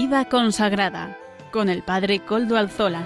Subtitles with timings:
[0.00, 1.18] Vida consagrada
[1.50, 3.04] con el Padre Coldo Alzola.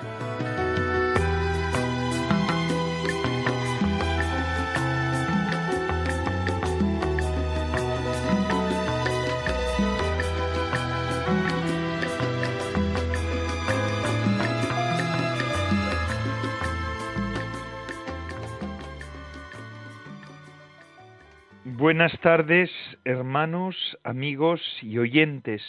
[21.64, 22.70] Buenas tardes,
[23.06, 25.62] hermanos, amigos y oyentes.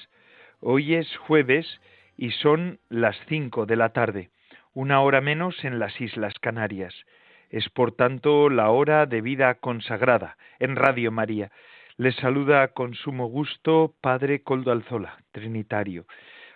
[0.65, 1.81] Hoy es jueves
[2.15, 4.29] y son las cinco de la tarde,
[4.73, 6.95] una hora menos en las Islas Canarias.
[7.49, 11.51] Es por tanto la hora de vida consagrada en Radio María.
[11.97, 16.05] Les saluda con sumo gusto Padre Coldo Alzola, Trinitario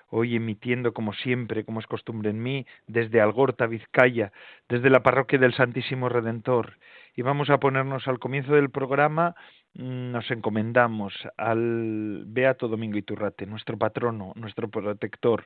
[0.09, 4.31] hoy emitiendo como siempre, como es costumbre en mí, desde Algorta, Vizcaya,
[4.69, 6.77] desde la parroquia del Santísimo Redentor.
[7.15, 9.35] Y vamos a ponernos al comienzo del programa,
[9.77, 15.45] nos encomendamos al Beato Domingo Iturrate, nuestro patrono, nuestro protector,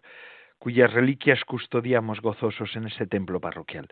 [0.58, 3.90] cuyas reliquias custodiamos gozosos en ese templo parroquial.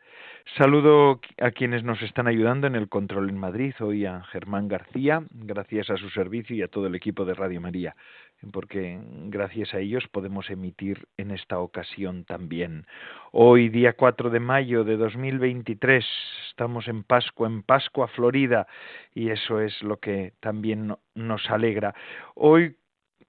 [0.55, 5.23] Saludo a quienes nos están ayudando en el control en Madrid, hoy a Germán García,
[5.31, 7.95] gracias a su servicio y a todo el equipo de Radio María
[8.51, 12.85] porque gracias a ellos podemos emitir en esta ocasión también.
[13.31, 16.05] Hoy, día 4 de mayo de 2023,
[16.49, 18.67] estamos en Pascua, en Pascua Florida,
[19.13, 21.93] y eso es lo que también nos alegra.
[22.35, 22.75] Hoy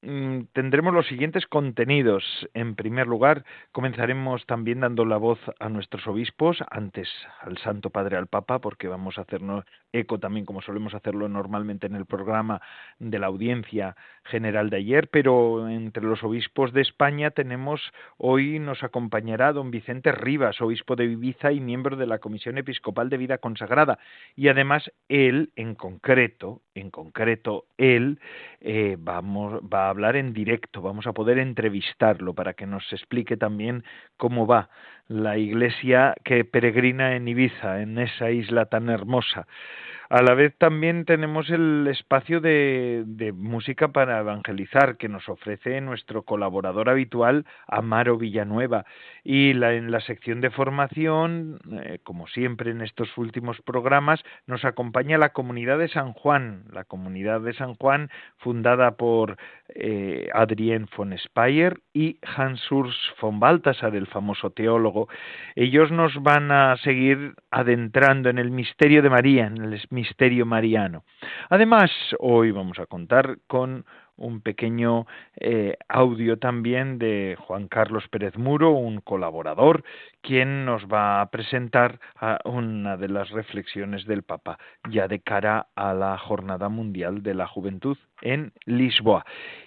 [0.02, 2.24] Mm, tendremos los siguientes contenidos.
[2.54, 7.06] En primer lugar, comenzaremos también dando la voz a nuestros obispos, antes
[7.42, 11.86] al Santo Padre, al Papa, porque vamos a hacernos eco también, como solemos hacerlo normalmente
[11.86, 12.62] en el programa
[12.98, 17.80] de la audiencia general de ayer, pero entre los obispos de España tenemos,
[18.16, 23.10] hoy nos acompañará don Vicente Rivas, obispo de Ibiza y miembro de la Comisión Episcopal
[23.10, 23.98] de Vida Consagrada,
[24.36, 28.19] y además él, en concreto, en concreto, él
[28.60, 33.36] eh, vamos, va a hablar en directo, vamos a poder entrevistarlo para que nos explique
[33.36, 33.84] también
[34.16, 34.70] cómo va
[35.08, 39.46] la iglesia que peregrina en Ibiza, en esa isla tan hermosa.
[40.12, 46.25] A la vez también tenemos el espacio de, música para evangelizar que nos ofrece nuestro
[46.25, 48.87] colaborador habitual, Amaro Villanueva.
[49.22, 55.16] Y en la sección de formación, eh, como siempre en estos últimos programas, nos acompaña
[55.16, 59.37] la comunidad de San Juan, la comunidad de San Juan fundada por
[59.69, 65.09] eh, Adrien von Speyer y Hans Urs von Balthasar, el famoso teólogo.
[65.54, 71.05] Ellos nos van a seguir adentrando en el misterio de María, en el misterio mariano.
[71.50, 73.84] Además, hoy vamos a contar con
[74.16, 75.06] un pequeño
[75.37, 79.84] eh, audio también de Juan Carlos Pérez Muro, un colaborador,
[80.22, 81.99] quien nos va a presentar
[82.44, 87.47] una de las reflexiones del Papa ya de cara a la Jornada Mundial de la
[87.47, 89.25] Juventud en Lisboa.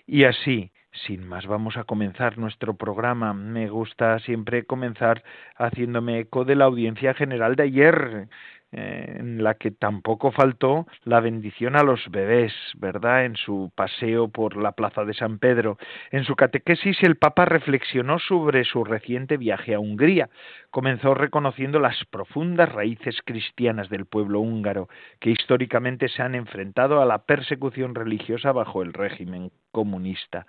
[0.07, 0.71] Y así,
[1.05, 3.33] sin más, vamos a comenzar nuestro programa.
[3.33, 5.23] Me gusta siempre comenzar
[5.57, 8.27] haciéndome eco de la audiencia general de ayer,
[8.73, 13.25] en la que tampoco faltó la bendición a los bebés, ¿verdad?
[13.25, 15.77] En su paseo por la plaza de San Pedro.
[16.11, 20.29] En su catequesis el Papa reflexionó sobre su reciente viaje a Hungría.
[20.71, 27.05] Comenzó reconociendo las profundas raíces cristianas del pueblo húngaro, que históricamente se han enfrentado a
[27.05, 30.47] la persecución religiosa bajo el régimen comunista.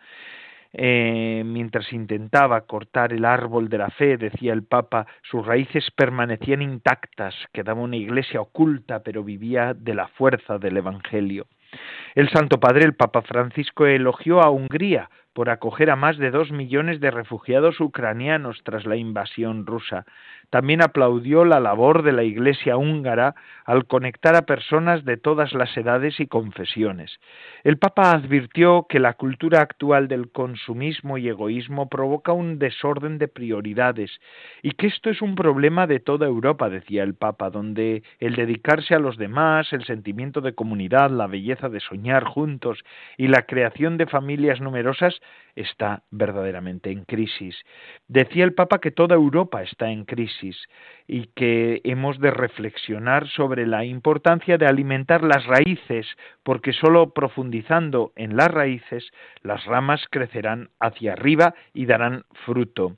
[0.77, 6.63] Eh, mientras intentaba cortar el árbol de la fe, decía el Papa, sus raíces permanecían
[6.63, 11.47] intactas, quedaba una iglesia oculta, pero vivía de la fuerza del Evangelio.
[12.17, 16.51] El Santo Padre, el Papa Francisco, elogió a Hungría por acoger a más de dos
[16.51, 20.07] millones de refugiados ucranianos tras la invasión rusa.
[20.55, 23.35] También aplaudió la labor de la Iglesia húngara
[23.65, 27.19] al conectar a personas de todas las edades y confesiones.
[27.65, 33.27] El Papa advirtió que la cultura actual del consumismo y egoísmo provoca un desorden de
[33.27, 34.13] prioridades
[34.63, 38.95] y que esto es un problema de toda Europa, decía el Papa, donde el dedicarse
[38.95, 42.85] a los demás, el sentimiento de comunidad, la belleza de soñar juntos
[43.17, 45.21] y la creación de familias numerosas
[45.57, 47.57] está verdaderamente en crisis.
[48.09, 50.57] Decía el Papa que toda Europa está en crisis
[51.07, 56.07] y que hemos de reflexionar sobre la importancia de alimentar las raíces,
[56.43, 59.05] porque sólo profundizando en las raíces
[59.43, 62.97] las ramas crecerán hacia arriba y darán fruto.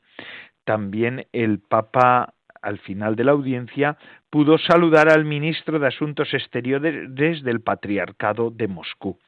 [0.64, 2.34] También el Papa
[2.66, 3.96] al final de la audiencia,
[4.28, 7.14] pudo saludar al ministro de Asuntos Exteriores
[7.44, 9.18] del Patriarcado de Moscú.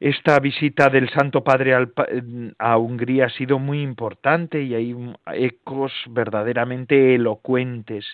[0.00, 1.74] Esta visita del Santo Padre
[2.58, 4.94] a Hungría ha sido muy importante y hay
[5.34, 8.06] ecos verdaderamente elocuentes.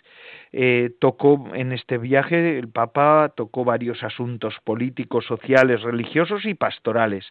[0.53, 7.27] Eh, tocó en este viaje, el Papa tocó varios asuntos políticos, sociales, religiosos y pastorales.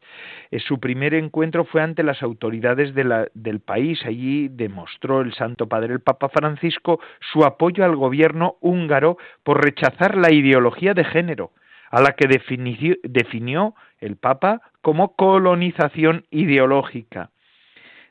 [0.51, 4.05] Eh, su primer encuentro fue ante las autoridades del país.
[4.05, 6.99] Allí demostró el Santo Padre, el Papa Francisco,
[7.31, 11.51] su apoyo al gobierno húngaro por rechazar la ideología de género
[11.93, 17.29] a la que definió el Papa como colonización ideológica.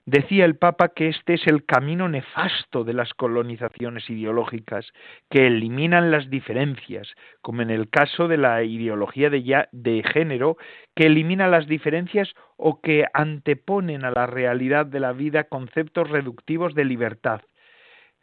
[0.07, 4.87] Decía el Papa que este es el camino nefasto de las colonizaciones ideológicas,
[5.29, 7.09] que eliminan las diferencias,
[7.41, 10.59] como en el caso de la ideología de, de, género,
[10.95, 16.77] que elimina las diferencias o que anteponen a la realidad de la vida conceptos reductivos
[16.77, 17.41] de libertad.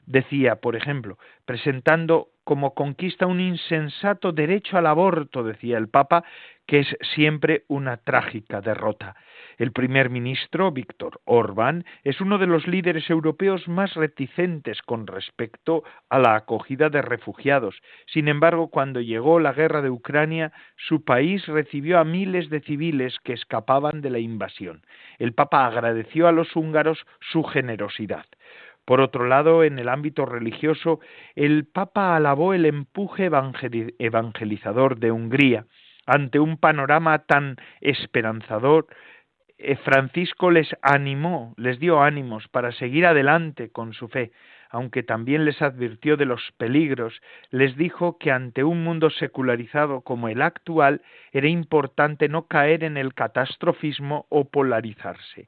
[0.06, 6.24] Decía, por ejemplo, presentando como conquista un insensato derecho al aborto, decía el Papa,
[6.66, 9.16] que es siempre una trágica derrota.
[9.60, 15.84] El primer ministro, Víctor Orbán, es uno de los líderes europeos más reticentes con respecto
[16.10, 17.76] a la acogida de refugiados.
[18.08, 23.20] Sin embargo, cuando llegó la guerra de Ucrania, su país recibió a miles de civiles
[23.24, 24.82] que escapaban de la invasión.
[25.20, 28.26] El Papa agradeció a los húngaros su generosidad.
[28.90, 31.00] Por otro lado, en el ámbito religioso,
[31.36, 33.30] el Papa alabó el empuje
[34.00, 35.68] evangelizador de Hungría.
[36.08, 38.88] Ante un panorama tan esperanzador,
[39.60, 44.32] eh, Francisco les animó, les dio ánimos para seguir adelante con su fe,
[44.72, 47.22] aunque también les advirtió de los peligros,
[47.52, 52.98] les dijo que ante un mundo secularizado como el actual era importante no caer en
[52.98, 55.48] el catastrofismo o polarizarse.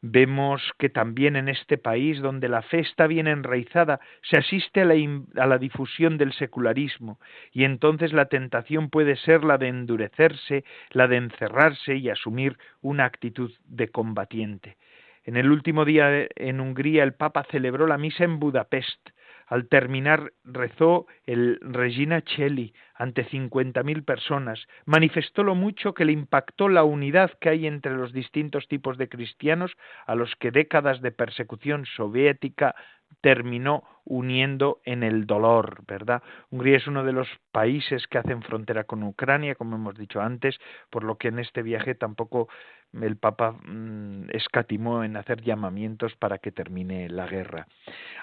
[0.00, 4.84] Vemos que también en este país, donde la fe está bien enraizada, se asiste a
[4.84, 4.94] la,
[5.36, 7.18] a la, difusión del secularismo,
[7.52, 13.06] y entonces la tentación puede ser la de endurecerse, la de encerrarse y asumir una
[13.06, 14.76] actitud de combatiente.
[15.24, 19.10] En el último día en Hungría el Papa celebró la misa en Budapest,
[19.48, 26.12] al terminar rezó el Regina Cheli ante cincuenta mil personas, manifestó lo mucho que le
[26.12, 29.72] impactó la unidad que hay entre los distintos tipos de cristianos
[30.06, 32.74] a los que décadas de persecución soviética
[33.20, 36.22] terminó uniendo en el dolor, ¿verdad?
[36.50, 40.58] Hungría es uno de los países que hacen frontera con Ucrania, como hemos dicho antes,
[40.90, 42.48] por lo que en este viaje tampoco
[42.94, 47.66] el Papa mm, escatimó en hacer llamamientos para que termine la guerra.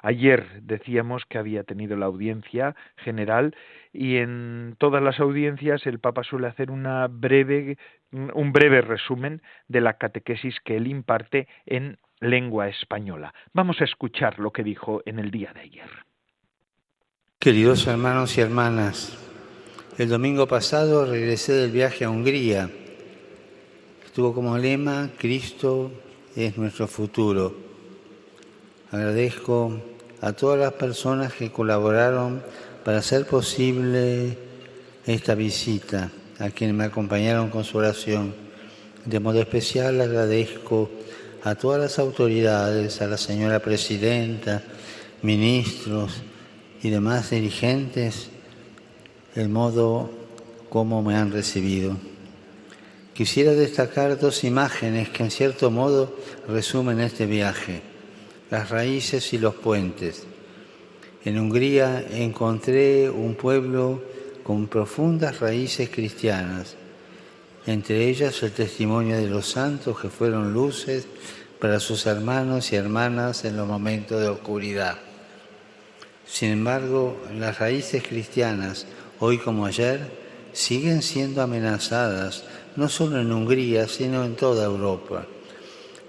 [0.01, 3.55] Ayer decíamos que había tenido la audiencia general
[3.93, 7.77] y en todas las audiencias el Papa suele hacer una breve,
[8.11, 13.33] un breve resumen de la catequesis que él imparte en lengua española.
[13.53, 15.89] Vamos a escuchar lo que dijo en el día de ayer.
[17.39, 19.17] Queridos hermanos y hermanas,
[19.97, 22.69] el domingo pasado regresé del viaje a Hungría
[24.15, 25.91] tuvo como lema Cristo
[26.37, 27.53] es nuestro futuro.
[28.89, 29.77] Agradezco
[30.21, 32.41] a todas las personas que colaboraron
[32.85, 34.37] para hacer posible
[35.05, 38.33] esta visita, a quienes me acompañaron con su oración.
[39.03, 40.89] De modo especial agradezco
[41.45, 44.63] a todas las autoridades, a la señora presidenta,
[45.21, 46.23] ministros
[46.81, 48.29] y demás dirigentes,
[49.35, 50.09] el modo
[50.69, 51.97] como me han recibido.
[53.13, 56.17] Quisiera destacar dos imágenes que en cierto modo
[56.47, 57.83] resumen este viaje,
[58.49, 60.23] las raíces y los puentes.
[61.25, 64.01] En Hungría encontré un pueblo
[64.43, 66.75] con profundas raíces cristianas,
[67.65, 71.07] entre ellas el testimonio de los santos que fueron luces
[71.59, 74.97] para sus hermanos y hermanas en los momentos de oscuridad.
[76.27, 78.85] Sin embargo, las raíces cristianas,
[79.19, 82.43] hoy como ayer, siguen siendo amenazadas
[82.75, 85.25] no solo en Hungría, sino en toda Europa.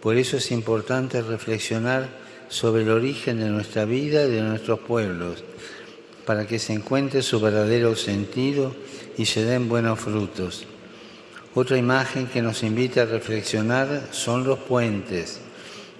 [0.01, 2.09] Por eso es importante reflexionar
[2.49, 5.43] sobre el origen de nuestra vida y de nuestros pueblos,
[6.25, 8.75] para que se encuentre su verdadero sentido
[9.17, 10.67] y se den buenos frutos.
[11.59, 15.41] Otra imagen que nos invita a reflexionar son los puentes,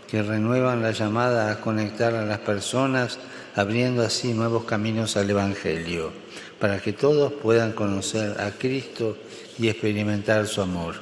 [0.07, 3.19] que renuevan la llamada a conectar a las personas,
[3.57, 6.13] abriendo así nuevos caminos al Evangelio,
[6.61, 9.17] para que todos puedan conocer a Cristo
[9.59, 10.97] y experimentar su amor.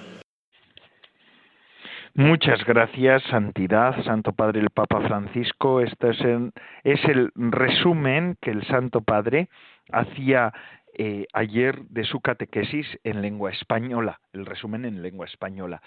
[2.15, 5.81] Muchas gracias, Santidad, Santo Padre el Papa Francisco.
[5.81, 6.53] Este es el,
[6.85, 9.49] es el resumen que el Santo Padre
[9.91, 10.53] hacía
[10.97, 15.83] eh, ayer de su catequesis en lengua española, el resumen en lengua española.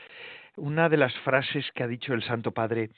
[0.55, 2.89] Una de las frases que ha dicho el Santo Padre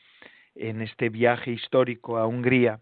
[0.55, 2.79] en este viaje histórico a Hungría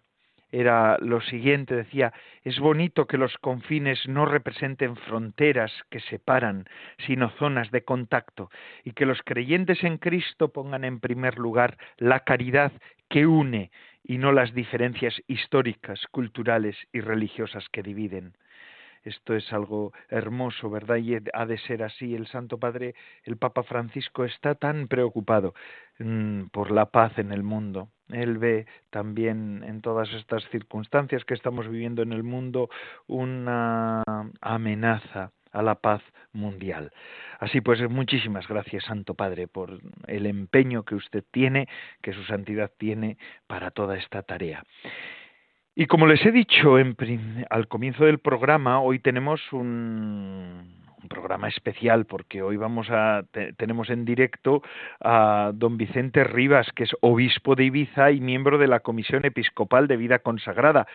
[0.52, 6.66] era lo siguiente, decía, es bonito que los confines no representen fronteras que separan,
[7.06, 8.50] sino zonas de contacto,
[8.86, 12.72] y que los creyentes en Cristo pongan en primer lugar la caridad
[13.10, 13.72] que une
[14.04, 18.34] y no las diferencias históricas, culturales y religiosas que dividen.
[19.08, 20.98] Esto es algo hermoso, ¿verdad?
[20.98, 22.14] Y ha de ser así.
[22.14, 25.54] El Santo Padre, el Papa Francisco, está tan preocupado
[26.00, 27.90] mm, por la paz en el mundo.
[28.10, 32.70] Él ve también en todas estas circunstancias que estamos viviendo en el mundo
[33.08, 34.04] una
[34.42, 36.02] amenaza a la paz
[36.34, 36.92] mundial.
[37.40, 41.68] Así pues, muchísimas gracias, Santo Padre, por el empeño que usted tiene,
[42.02, 44.64] que su santidad tiene para toda esta tarea.
[45.80, 46.96] Y como les he dicho en,
[47.52, 50.74] al comienzo del programa, hoy tenemos un,
[51.08, 53.24] programa especial porque hoy vamos a
[53.58, 54.64] tenemos en directo
[55.00, 59.88] a don Vicente Rivas, que es obispo de Ibiza y miembro de la Comisión Episcopal
[59.88, 60.88] de Vida Consagrada.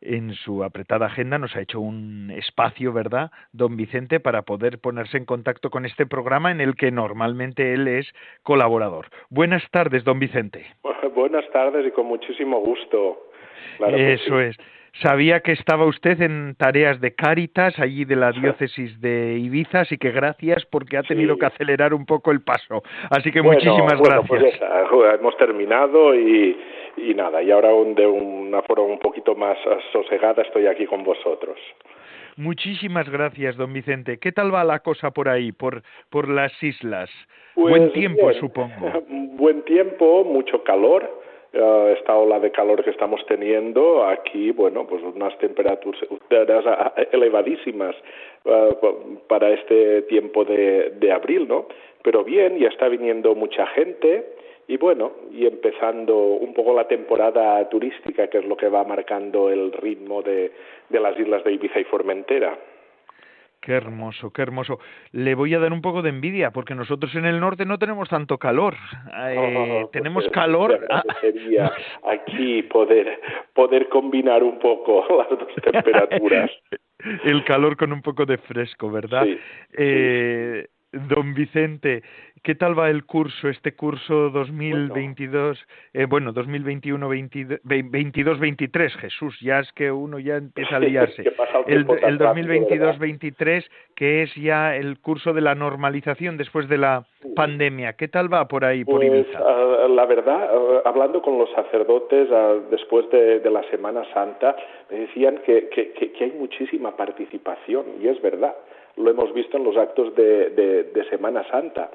[0.00, 5.16] En su apretada agenda nos ha hecho un espacio, ¿verdad, don Vicente, para poder ponerse
[5.16, 8.06] en contacto con este programa en el que normalmente él es
[8.44, 9.08] colaborador.
[9.30, 10.64] Buenas tardes, don Vicente.
[11.14, 13.27] Buenas tardes y con muchísimo gusto.
[13.80, 14.56] Eso es.
[15.02, 19.96] Sabía que estaba usted en tareas de Cáritas, allí de la diócesis de Ibiza, así
[19.96, 22.82] que gracias porque ha tenido que acelerar un poco el paso.
[23.10, 24.58] Así que muchísimas bueno, gracias.
[24.90, 26.56] Pues hemos terminado y,
[26.96, 29.56] y nada, y ahora de una forma un poquito más
[29.92, 31.58] sosegada estoy aquí con vosotros.
[32.36, 34.18] Muchísimas gracias, don Vicente.
[34.18, 37.10] ¿Qué tal va la cosa por ahí, por, por las islas?
[37.54, 39.04] Buen pues tiempo, supongo.
[39.08, 41.17] Buen tiempo, mucho calor
[41.54, 46.00] uh, esta ola de calor que estamos teniendo aquí, bueno, pues unas temperaturas
[47.12, 47.96] elevadísimas
[48.44, 51.66] uh, para este tiempo de, de abril, ¿no?
[52.02, 54.24] Pero bien, ya está viniendo mucha gente
[54.68, 59.50] y bueno, y empezando un poco la temporada turística, que es lo que va marcando
[59.50, 60.52] el ritmo de,
[60.88, 62.58] de las islas de Ibiza y Formentera.
[63.60, 64.78] Qué hermoso, qué hermoso.
[65.10, 68.08] Le voy a dar un poco de envidia porque nosotros en el norte no tenemos
[68.08, 68.74] tanto calor.
[69.20, 70.86] Eh, pues tenemos calor.
[71.20, 71.72] Sería
[72.04, 73.20] aquí poder
[73.54, 76.50] poder combinar un poco las dos temperaturas.
[77.24, 79.24] el calor con un poco de fresco, ¿verdad?
[79.24, 79.38] Sí,
[79.76, 80.68] eh,
[81.06, 82.02] Don Vicente,
[82.42, 85.58] ¿qué tal va el curso, este curso 2022,
[85.92, 88.90] eh, bueno, 2021-22-23?
[88.92, 91.22] Jesús, ya es que uno ya empieza a liarse.
[91.66, 93.64] el, el 2022-23,
[93.94, 97.92] que es ya el curso de la normalización después de la pandemia.
[97.94, 99.40] ¿Qué tal va por ahí, por pues, Ibiza?
[99.40, 104.56] Uh, la verdad, uh, hablando con los sacerdotes uh, después de, de, la Semana Santa,
[104.90, 108.56] me decían que, que, que hay muchísima participación, y es verdad
[108.98, 111.90] lo hemos visto en los actos de, de, Semana Santa.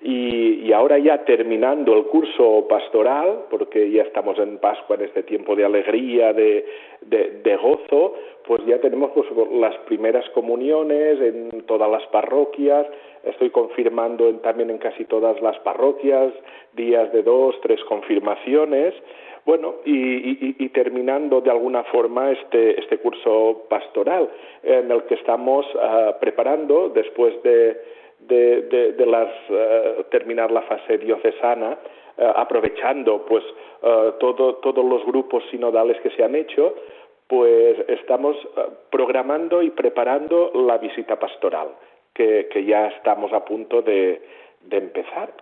[0.00, 5.24] Y, y, ahora ya terminando el curso pastoral, porque ya estamos en Pascua, en este
[5.24, 6.64] tiempo de alegría, de,
[7.00, 8.14] de gozo,
[8.48, 12.86] pues ya tenemos pues, las primeras comuniones en todas las parroquias,
[13.22, 16.32] estoy confirmando en, también en casi todas las parroquias,
[16.72, 18.94] días de dos, tres confirmaciones,
[19.48, 24.28] bueno, y, y, y, terminando de alguna forma este, este curso pastoral
[24.62, 27.80] en el que estamos uh, preparando después de,
[28.28, 31.78] de, de, las, uh, terminar la fase diocesana,
[32.18, 33.42] uh, aprovechando pues
[34.20, 36.74] todo, todos los grupos sinodales que se han hecho,
[37.26, 38.36] pues estamos
[38.90, 41.68] programando y preparando la visita pastoral,
[42.12, 44.20] que, que ya estamos a punto de,
[44.60, 45.32] de empezar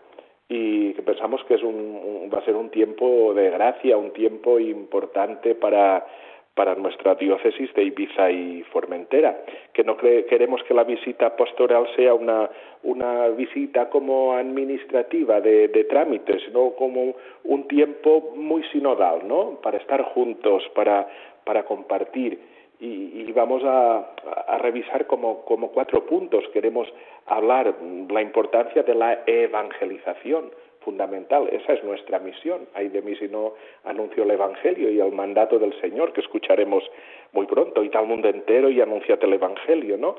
[0.49, 4.61] y que pensamos que es un, va a ser un tiempo de gracia, un tiempo
[4.61, 6.07] importante para,
[6.55, 12.15] para nuestra diócesis de Ibiza y Formentera, que no queremos que la visita pastoral sea
[12.15, 12.49] una,
[12.85, 19.59] una visita como administrativa de, de trámites, sino como un tiempo muy sinodal, ¿no?
[19.61, 21.09] Para estar juntos, para,
[21.45, 24.13] para compartir y, y vamos a,
[24.59, 26.45] revisar como, como, cuatro puntos.
[26.53, 26.89] Queremos
[27.27, 27.75] hablar
[28.09, 31.49] la importancia de la evangelización fundamental.
[31.51, 32.69] Esa es nuestra misión.
[32.75, 33.55] Hay de mí si no
[33.85, 36.85] anuncio el Evangelio y el mandato del Señor que escucharemos
[37.33, 37.83] muy pronto.
[37.83, 40.17] Y tal mundo entero y anunciate el Evangelio, ¿no?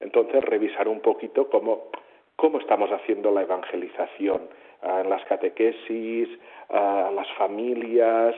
[0.00, 1.88] Entonces revisar un poquito cómo,
[2.36, 4.48] cómo estamos haciendo la evangelización
[4.82, 6.28] uh, en las catequesis,
[6.68, 8.34] a uh, las familias,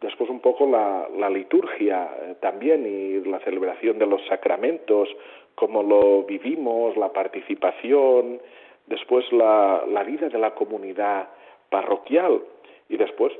[0.00, 5.08] después un poco la, la liturgia eh, también y la celebración de los sacramentos,
[5.54, 8.40] cómo lo vivimos, la participación,
[8.86, 11.28] después la, la vida de la comunidad
[11.70, 12.40] parroquial
[12.88, 13.32] y después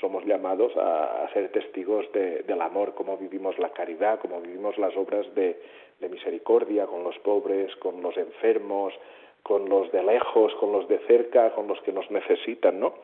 [0.00, 4.96] somos llamados a, ser testigos de, del amor, cómo vivimos la caridad, cómo vivimos las
[4.96, 5.60] obras de,
[6.00, 8.94] de misericordia con los pobres, con los enfermos,
[9.42, 12.94] con los de lejos, con los de cerca, con los que nos necesitan, ¿no?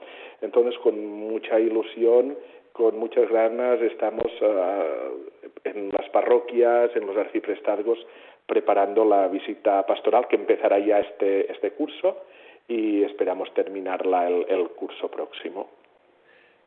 [0.40, 2.36] Entonces, con mucha ilusión
[2.76, 4.30] con muchas ganas estamos
[5.64, 7.98] en las parroquias, en los arciprestazgos,
[8.46, 12.24] preparando la visita pastoral que empezará ya este, este curso
[12.68, 15.70] y esperamos terminarla el, el curso próximo.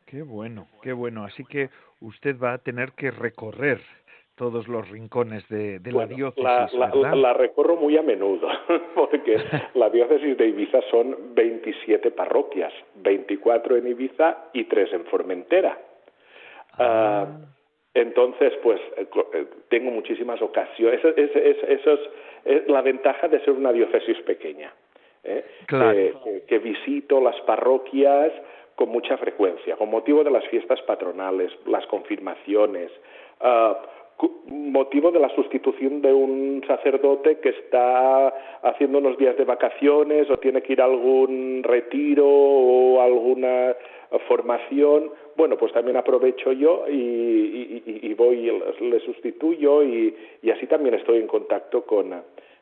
[0.07, 1.25] Qué bueno, qué bueno.
[1.25, 1.69] Así que
[2.01, 3.79] usted va a tener que recorrer
[4.35, 6.43] todos los rincones de, la diócesis.
[6.43, 8.47] La, la, recorro muy a menudo,
[8.95, 9.37] porque
[9.75, 15.77] la diócesis de Ibiza son 27 parroquias, 24 en Ibiza y 3 en Formentera.
[16.79, 17.27] Ah.
[17.93, 21.03] Entonces, pues eh, eh, tengo muchísimas ocasiones.
[21.03, 21.93] Es, eso
[22.45, 24.73] es, la ventaja de ser una diócesis pequeña.
[25.23, 25.43] ¿eh?
[26.47, 28.31] Que, visito las parroquias
[28.75, 32.89] con mucha frecuencia, con motivo de las fiestas patronales, las confirmaciones,
[33.41, 33.75] uh,
[34.47, 38.27] motivo de la sustitución de un sacerdote que está
[38.63, 43.75] haciendo unos días de vacaciones o tiene que ir a algún retiro o alguna
[44.27, 50.13] formación, bueno, pues también aprovecho yo y, y, voy, le sustituyo y,
[50.53, 52.13] así también estoy en contacto con,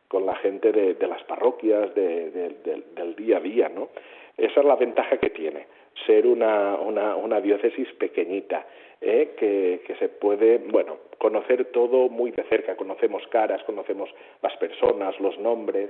[0.08, 3.90] con la gente de, las parroquias, del día a día, ¿no?
[4.38, 5.66] Esa es la ventaja que tiene,
[6.06, 8.68] ser una, una, una diócesis pequeñita,
[9.02, 9.34] ¿eh?
[9.40, 14.08] que, que se puede, bueno, conocer todo muy de cerca, conocemos caras, conocemos
[14.44, 15.90] las personas, los nombres,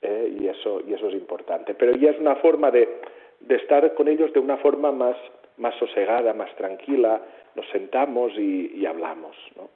[0.00, 0.32] ¿eh?
[0.40, 1.74] y, eso, y eso es importante.
[1.74, 2.88] Pero ya es una forma de,
[3.40, 5.18] de estar con ellos de una forma más,
[5.62, 7.22] más sosegada, más tranquila,
[7.54, 9.70] nos sentamos y, y hablamos, ¿no?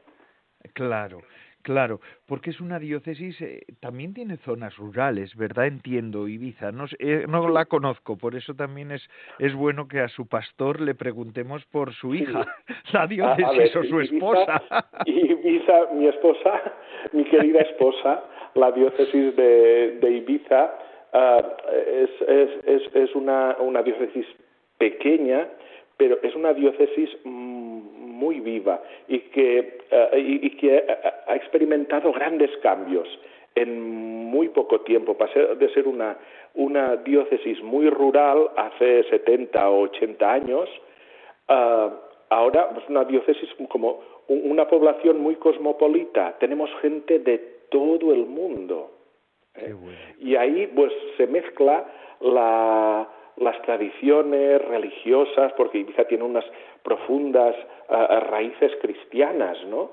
[0.75, 1.23] Claro.
[1.67, 5.67] Claro, porque es una diócesis, eh, también tiene zonas rurales, ¿verdad?
[5.67, 6.71] Entiendo, Ibiza.
[6.71, 9.03] No, eh, no la conozco, por eso también es,
[9.41, 12.47] es bueno que a su pastor le preguntemos por su hija,
[12.93, 14.63] la diócesis o su esposa.
[15.07, 16.63] Ibiza, mi esposa,
[17.13, 18.23] mi querida esposa,
[18.55, 20.73] la diócesis de, de Ibiza,
[21.15, 21.43] uh,
[21.75, 24.25] es, es, es, es una, una diócesis
[24.79, 25.49] pequeña,
[25.97, 30.85] pero es una diócesis muy viva y que, eh, y, que
[31.27, 33.09] ha experimentado grandes cambios
[33.55, 35.17] en muy poco tiempo.
[35.17, 36.17] Pasé de ser una,
[36.55, 40.69] una diócesis muy rural hace 70 o 80 años,
[41.49, 41.91] uh,
[42.31, 46.37] ahora es una diócesis como una población muy cosmopolita.
[46.39, 47.39] Tenemos gente de
[47.71, 48.91] todo el mundo.
[49.55, 49.75] ¿eh?
[50.21, 51.85] Y ahí pues se mezcla
[52.21, 56.45] la, las tradiciones religiosas, porque Ibiza tiene unas
[56.83, 57.55] profundas
[57.89, 59.91] uh, raíces cristianas, ¿no?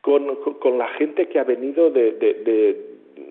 [0.00, 2.76] Con, con, la gente que ha venido de, de,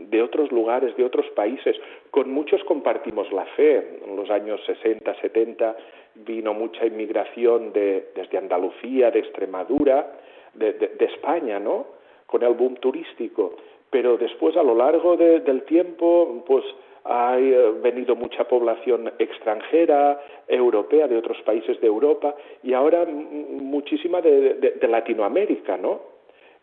[0.09, 1.75] de, otros lugares, de otros países.
[2.09, 3.99] Con muchos compartimos la fe.
[4.07, 5.75] En los años 60, 70
[6.15, 10.13] vino mucha inmigración de, desde Andalucía, de Extremadura,
[10.55, 11.85] de, de, España, ¿no?
[12.25, 13.55] Con el boom turístico.
[13.91, 16.65] Pero después, a lo largo del tiempo, pues
[17.05, 24.21] ha eh, venido mucha población extranjera, europea, de otros países de Europa y ahora muchísima
[24.21, 26.01] de, Latinoamérica, ¿no?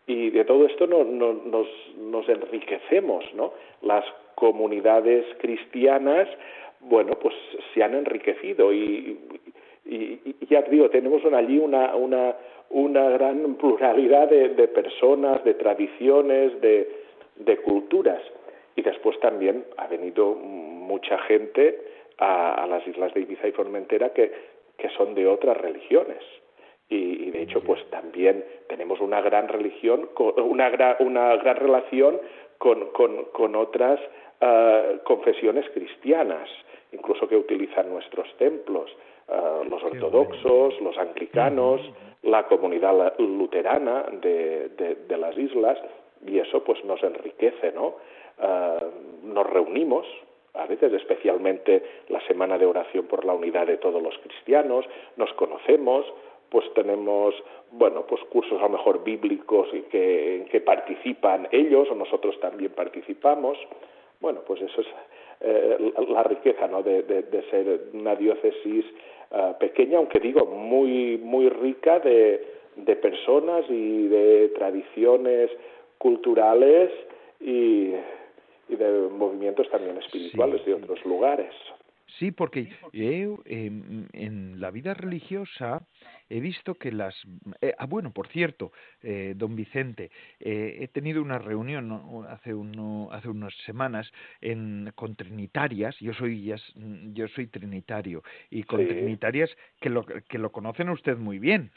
[0.07, 3.53] Y de todo esto no, nos, nos enriquecemos, ¿no?
[3.83, 4.03] Las
[4.35, 6.27] comunidades cristianas,
[6.79, 7.35] bueno, pues
[7.73, 9.19] se han enriquecido y,
[9.85, 12.35] y, ya digo, tenemos allí una, una,
[12.71, 16.89] una gran pluralidad de, de personas, de tradiciones, de,
[17.35, 18.21] de culturas
[18.75, 21.79] y después también ha venido mucha gente
[22.17, 24.31] a, las islas de Ibiza y Formentera que,
[24.77, 26.23] que son de otras religiones.
[26.89, 32.19] Y, de hecho, pues también tenemos una gran religión, una gran, una gran relación
[32.57, 33.97] con, con, con otras
[34.41, 36.49] ah, confesiones cristianas,
[36.91, 38.91] incluso que utilizan nuestros templos,
[39.29, 41.81] ah, los ortodoxos, los anglicanos,
[42.23, 45.79] la comunidad luterana de, de, de, las islas,
[46.27, 47.95] y eso pues nos enriquece, ¿no?
[48.41, 48.79] Eh,
[49.23, 50.05] nos reunimos,
[50.53, 55.31] a veces especialmente la semana de oración por la unidad de todos los cristianos, nos
[55.33, 56.05] conocemos,
[56.49, 57.33] pues tenemos,
[57.71, 62.37] bueno, pues cursos a lo mejor bíblicos y que, en que participan ellos o nosotros
[62.41, 63.57] también participamos.
[64.19, 64.87] Bueno, pues eso es
[65.39, 66.83] eh, la riqueza, ¿no?
[66.83, 68.85] De, de, ser una diócesis
[69.31, 72.43] eh, pequeña, aunque digo muy, muy rica de,
[72.75, 75.49] de personas y de tradiciones
[75.97, 76.91] culturales
[77.39, 77.93] y
[78.71, 81.53] y de movimientos también espirituales de otros lugares.
[82.19, 85.81] Sí, porque yo en la vida religiosa
[86.31, 87.15] he visto que las...
[87.61, 88.71] Eh, ah, bueno, por cierto,
[89.03, 95.15] eh, don Vicente, eh, he tenido una reunión hace, uno, hace unas semanas en, con
[95.15, 96.53] trinitarias, yo soy,
[97.13, 99.49] yo soy trinitario, y con trinitarias
[99.81, 101.71] que lo, que lo conocen usted muy bien,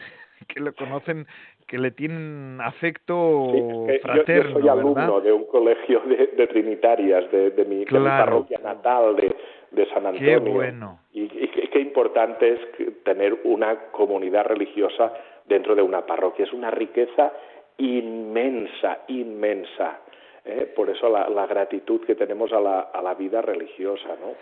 [0.44, 1.26] que lo conocen
[1.66, 4.50] que le tienen afecto fraterno.
[4.50, 9.34] Yo, soy alumno de un colegio de, Trinitarias, de, mi, parroquia natal, de,
[9.70, 10.44] de San Antonio.
[10.44, 11.00] Qué bueno.
[11.12, 15.12] Y, qué importante es tener una comunidad religiosa
[15.46, 16.44] dentro de una parroquia.
[16.44, 17.32] Es una riqueza
[17.78, 20.00] inmensa, inmensa.
[20.44, 20.72] ¿eh?
[20.74, 24.34] Por eso la, la, gratitud que tenemos a la, a la vida religiosa, ¿no?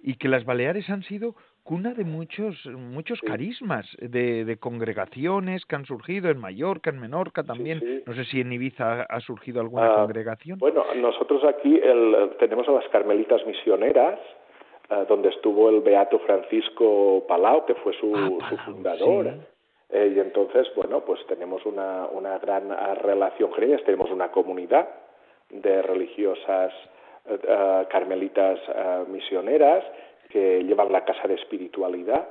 [0.00, 1.34] Y que las Baleares han sido
[1.66, 7.42] cuna de muchos muchos carismas de, de, congregaciones que han surgido en Mallorca, en Menorca
[7.42, 8.04] también.
[8.06, 10.58] No sé si en Ibiza ha surgido alguna ah, congregación.
[10.58, 14.18] Bueno, nosotros aquí el, tenemos a las Carmelitas Misioneras,
[14.90, 19.34] eh, donde estuvo el Beato Francisco Palau, que fue su, ah, su fundador.
[19.90, 22.70] Eh, y entonces, bueno, pues tenemos una, una gran
[23.02, 24.88] relación con ellas, tenemos una comunidad
[25.50, 26.72] de religiosas
[27.28, 28.60] eh, carmelitas
[29.08, 29.84] misioneras
[30.28, 32.26] que llevan la casa de espiritualidad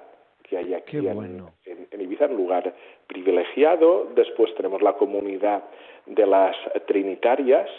[0.47, 2.73] que hay aquí en, Ibiza, un lugar
[3.07, 4.09] privilegiado.
[4.15, 5.63] Después tenemos la comunidad
[6.05, 6.55] de las
[6.85, 7.69] trinitarias,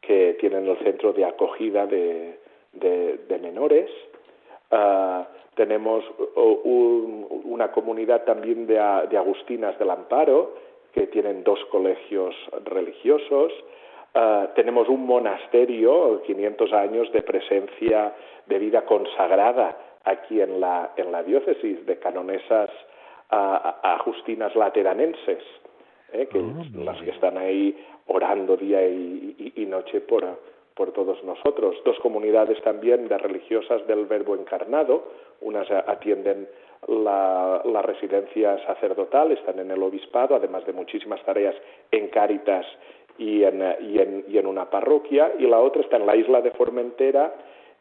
[0.00, 2.38] que tienen el centro de acogida de,
[2.72, 3.90] de, menores.
[4.70, 6.04] Ah, tenemos
[6.36, 8.74] una comunidad también de,
[9.10, 10.54] de, agustinas del Amparo,
[10.92, 13.52] que tienen dos colegios religiosos.
[14.18, 18.14] Ah, tenemos un monasterio, 500 años de presencia
[18.46, 22.70] de vida consagrada aquí en la, en la diócesis de canonesas
[23.28, 25.42] ajustinas lateranenses,
[26.14, 26.28] ¿eh?
[26.32, 27.76] que ah, las que están ahí
[28.06, 30.24] orando día y, noche por,
[30.74, 31.76] por todos nosotros.
[31.84, 35.08] Dos comunidades también de religiosas del Verbo encarnado,
[35.42, 36.48] unas atienden
[36.88, 41.54] la, la, residencia sacerdotal, están en el obispado, además de muchísimas tareas
[41.90, 42.64] en Cáritas
[43.18, 46.40] y en, y en, y en una parroquia, y la otra está en la isla
[46.40, 47.34] de Formentera,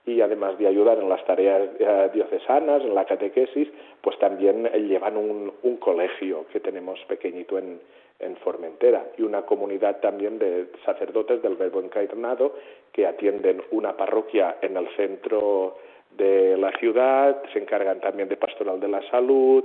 [0.05, 3.67] y además de ayudar en las tareas eh, diocesanas, en la catequesis,
[4.01, 7.79] pues también llevan un, un colegio que tenemos pequeñito en,
[8.19, 12.53] en Formentera y una comunidad también de sacerdotes del Verbo Encarnado
[12.91, 15.77] que atienden una parroquia en el centro
[16.17, 19.63] de la ciudad, se encargan también de pastoral de la salud,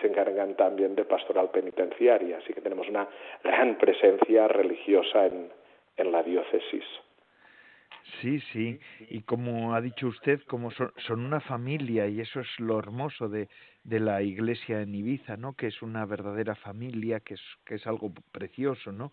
[0.00, 3.08] se encargan también de pastoral penitenciaria, así que tenemos una
[3.42, 5.50] gran presencia religiosa en,
[5.96, 6.84] en la diócesis.
[8.20, 8.80] Sí, sí,
[9.10, 13.28] y como ha dicho usted, como son, son, una familia y eso es lo hermoso
[13.28, 13.48] de,
[13.88, 15.54] de la iglesia en Ibiza, ¿no?
[15.54, 19.12] Que es una verdadera familia, que es, que es algo precioso, ¿no?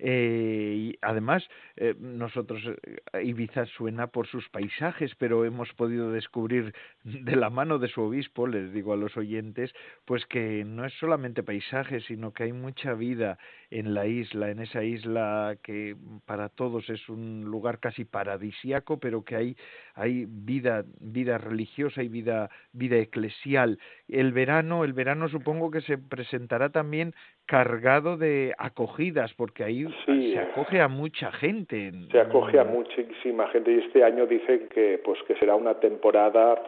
[0.00, 6.74] Eh, y además, eh, nosotros, eh, Ibiza suena por sus paisajes, pero hemos podido descubrir
[7.04, 9.72] de la mano de su obispo, les digo a los oyentes,
[10.04, 13.38] pues que no es solamente paisaje, sino que hay mucha vida
[13.70, 19.24] en la isla, en esa isla que para todos es un lugar casi paradisiaco, pero
[19.24, 19.56] que hay,
[19.94, 23.78] hay vida, vida religiosa y vida, vida eclesial
[24.20, 27.12] el verano, el verano supongo que se presentará también
[27.44, 31.92] cargado de acogidas, porque ahí se acoge a mucha gente.
[32.10, 36.62] Se acoge a muchísima gente y este año dicen que pues que será una temporada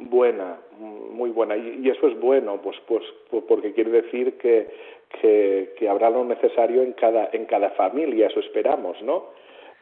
[0.00, 3.04] buena, muy buena y, eso es bueno, pues pues
[3.48, 4.68] porque quiere decir que,
[5.20, 9.26] que, habrá lo necesario en cada en cada familia, eso esperamos, ¿no?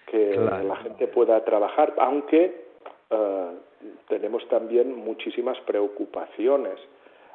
[0.07, 2.72] Que la gente pueda trabajar, aunque
[3.13, 3.51] eh,
[4.09, 6.79] tenemos también muchísimas preocupaciones.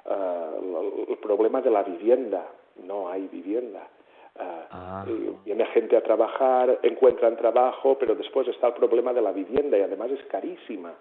[0.05, 2.47] Uh, el problema de la vivienda,
[2.85, 3.87] no hay vivienda.
[4.35, 5.05] Uh, ah.
[5.43, 9.81] Viene gente a trabajar, encuentran trabajo, pero después está el problema de la vivienda y
[9.81, 10.93] además es carísima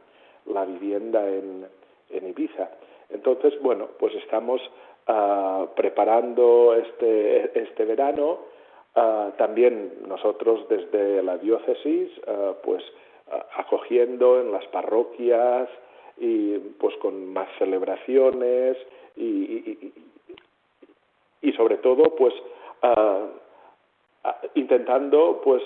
[0.47, 1.67] la vivienda en,
[2.11, 2.71] en Ibiza.
[3.11, 4.61] Entonces, bueno, pues estamos
[5.09, 8.57] uh, preparando este, este verano.
[9.37, 12.09] también nosotros desde la diócesis,
[12.65, 12.83] pues
[13.57, 15.69] acogiendo en las parroquias
[16.19, 18.77] y pues con más celebraciones
[19.17, 19.93] y,
[21.43, 22.35] y, sobre todo pues
[24.55, 25.62] intentando pues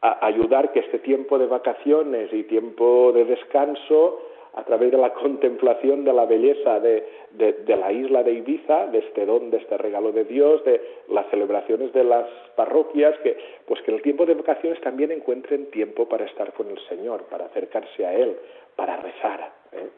[0.00, 4.20] ayudar que este tiempo de vacaciones y tiempo de descanso
[4.56, 8.98] a través de la contemplación de la belleza de, de, la isla de Ibiza, de
[8.98, 13.36] este don, de este regalo de Dios, de las celebraciones de las parroquias, que
[13.66, 17.24] pues que en el tiempo de vacaciones también encuentren tiempo para estar con el Señor,
[17.24, 18.36] para acercarse a Él,
[18.76, 19.52] para rezar.
[19.72, 19.90] ¿eh?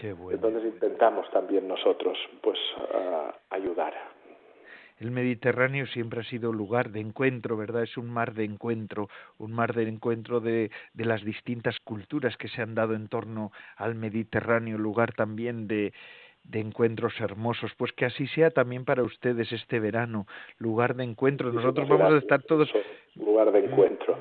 [0.00, 2.58] Entonces intentamos también nosotros pues
[3.50, 3.94] ayudar.
[5.00, 7.84] El Mediterráneo siempre ha sido lugar de encuentro, ¿verdad?
[7.84, 9.08] Es un mar de encuentro,
[9.38, 13.52] un mar de encuentro de, de las distintas culturas que se han dado en torno
[13.76, 15.92] al Mediterráneo, lugar también de,
[16.44, 17.72] de encuentros hermosos.
[17.76, 20.26] Pues que así sea también para ustedes este verano,
[20.58, 21.52] lugar de encuentro.
[21.52, 22.68] Nosotros vamos a estar todos.
[23.14, 24.18] Lugar de encuentro.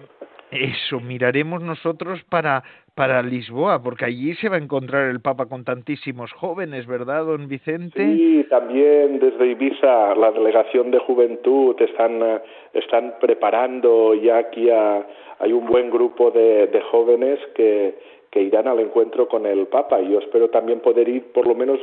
[0.52, 2.64] Eso, miraremos nosotros para,
[2.96, 7.50] para Lisboa, porque allí se va a encontrar el Papa con tantísimos jóvenes, ¿verdad, don
[7.50, 8.06] Vicente?
[8.06, 12.40] Sí, también desde Ibiza, la delegación de juventud están, eh,
[12.74, 17.96] están preparando ya aquí hay un buen grupo de, de jóvenes que,
[18.32, 20.02] que irán al encuentro con el Papa.
[20.02, 21.80] Y yo espero también poder ir por lo menos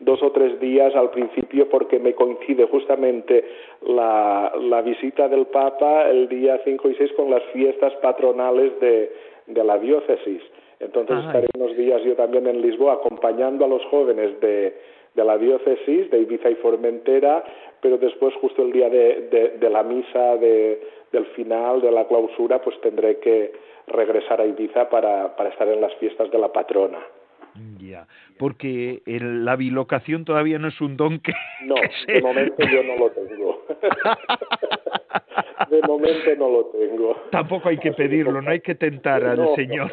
[0.00, 3.44] dos o tres días al principio porque me coincide justamente
[3.86, 9.12] la, la visita del Papa el día 5 y 6 con las fiestas patronales de,
[9.46, 10.42] de la diócesis.
[10.80, 14.74] Entonces estaré unos días yo también en Lisboa acompañando a los jóvenes de,
[15.14, 17.44] de la diócesis de Ibiza y Formentera,
[17.80, 20.80] pero después justo el día de, de, la misa de,
[21.12, 23.52] del final, de la clausura, pues tendré que
[23.86, 26.98] regresar a Ibiza para, para estar en las fiestas de la patrona.
[27.78, 31.32] Ya, porque la bilocación todavía no es un don que...
[31.64, 33.64] No, de momento yo no lo tengo.
[35.70, 37.14] de momento no lo tengo.
[37.30, 39.92] Tampoco hay que pedirlo, no hay que tentar al Señor.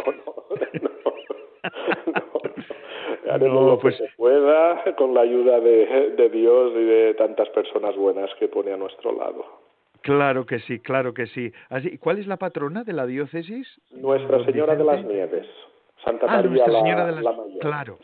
[3.29, 3.97] Haremos lo pues...
[3.97, 8.47] que se pueda con la ayuda de, de Dios y de tantas personas buenas que
[8.47, 9.45] pone a nuestro lado.
[10.01, 11.53] Claro que sí, claro que sí.
[11.69, 13.79] Así, ¿Cuál es la patrona de la diócesis?
[13.91, 15.45] Nuestra Señora de las Nieves.
[16.03, 17.37] Santa ah, María Nuestra Señora la, de las...
[17.37, 17.61] Nieves.
[17.61, 17.97] Claro.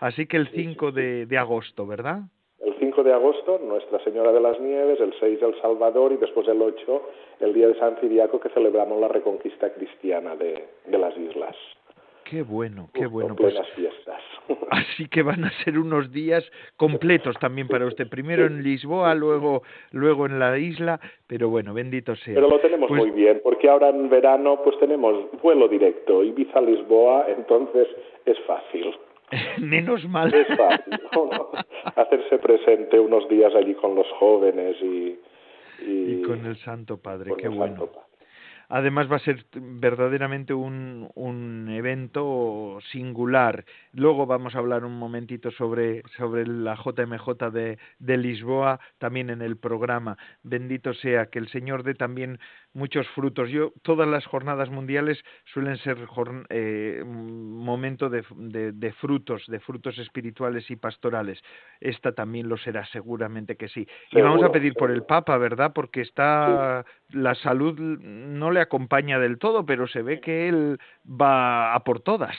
[0.00, 2.20] Así que el 5 de, de agosto, ¿verdad?
[2.60, 6.46] El 5 de agosto, Nuestra Señora de las Nieves, el 6 El Salvador y después
[6.48, 7.02] el 8,
[7.40, 11.56] el día de San Ciriaco, que celebramos la reconquista cristiana de, de las islas.
[12.30, 13.34] Qué bueno, qué bueno.
[13.34, 14.22] Pues, fiestas.
[14.70, 18.08] Así que van a ser unos días completos también para usted.
[18.08, 22.34] Primero en Lisboa, luego, luego en la isla, pero bueno, bendito sea.
[22.34, 27.26] Pero lo tenemos Pues- muy bien, porque ahora en verano pues tenemos vuelo directo, Ibiza-Lisboa,
[27.28, 27.88] entonces
[28.24, 28.94] es fácil.
[29.58, 30.32] Menos mal.
[30.32, 31.00] Es fácil.
[31.96, 35.18] Hacerse presente unos días allí con los jóvenes y...
[35.82, 37.74] Y, Y con el Santo Padre, qué bueno.
[37.76, 38.09] Santo Padre.
[38.72, 43.64] Además va a ser verdaderamente un, un evento singular.
[43.92, 49.42] Luego vamos a hablar un momentito sobre, sobre la JMJ de, de Lisboa, también en
[49.42, 50.16] el programa.
[50.44, 52.38] Bendito sea que el Señor dé también
[52.72, 53.50] muchos frutos.
[53.50, 55.98] Yo todas las jornadas mundiales suelen ser
[56.48, 61.42] eh, momento de, de, de frutos, de frutos espirituales y pastorales.
[61.80, 63.86] Esta también lo será, seguramente que sí.
[64.10, 65.02] y vamos a Seguro, pedir por el.
[65.10, 65.72] Papa, ¿verdad?
[65.74, 71.74] Porque está la salud no le acompaña del todo, pero se ve que él va
[71.74, 72.36] a por todas.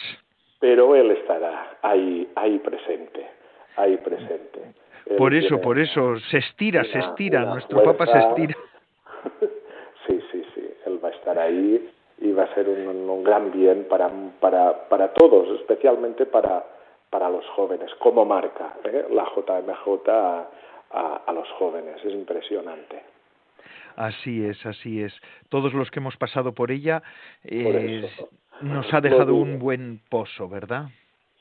[0.60, 3.28] Pero él estará ahí, ahí presente,
[3.76, 4.74] ahí presente.
[5.08, 8.56] Él Por eso, por eso se estira, se estira, nuestro Papa se estira.
[10.08, 11.90] Sí, sí, sí, él va a estar ahí
[12.20, 16.64] y va a ser un, un gran bien para, para, para todos, especialmente para,
[17.10, 19.06] para los jóvenes, como marca ¿eh?
[19.12, 20.48] la JMJ a,
[20.92, 21.96] a, a los jóvenes.
[22.04, 23.02] Es impresionante.
[23.96, 25.14] Así es, así es.
[25.50, 27.02] Todos los que hemos pasado por ella
[27.44, 28.10] eh,
[28.62, 30.86] nos ha dejado un buen pozo, ¿verdad?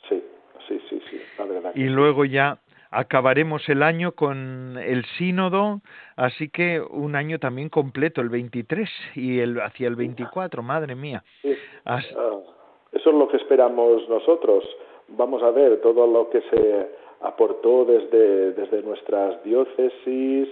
[0.09, 0.22] Sí,
[0.66, 1.72] sí, sí, sí, la verdad.
[1.74, 2.59] Y luego ya
[2.90, 5.81] acabaremos el año con el sínodo,
[6.16, 11.22] así que un año también completo, el 23 y el hacia el 24, madre mía.
[11.42, 11.55] Sí.
[11.85, 12.38] As- Ah,
[12.92, 14.64] eso es lo que esperamos nosotros.
[15.09, 16.87] Vamos a ver todo lo que se
[17.22, 20.48] aportó desde, desde nuestras diócesis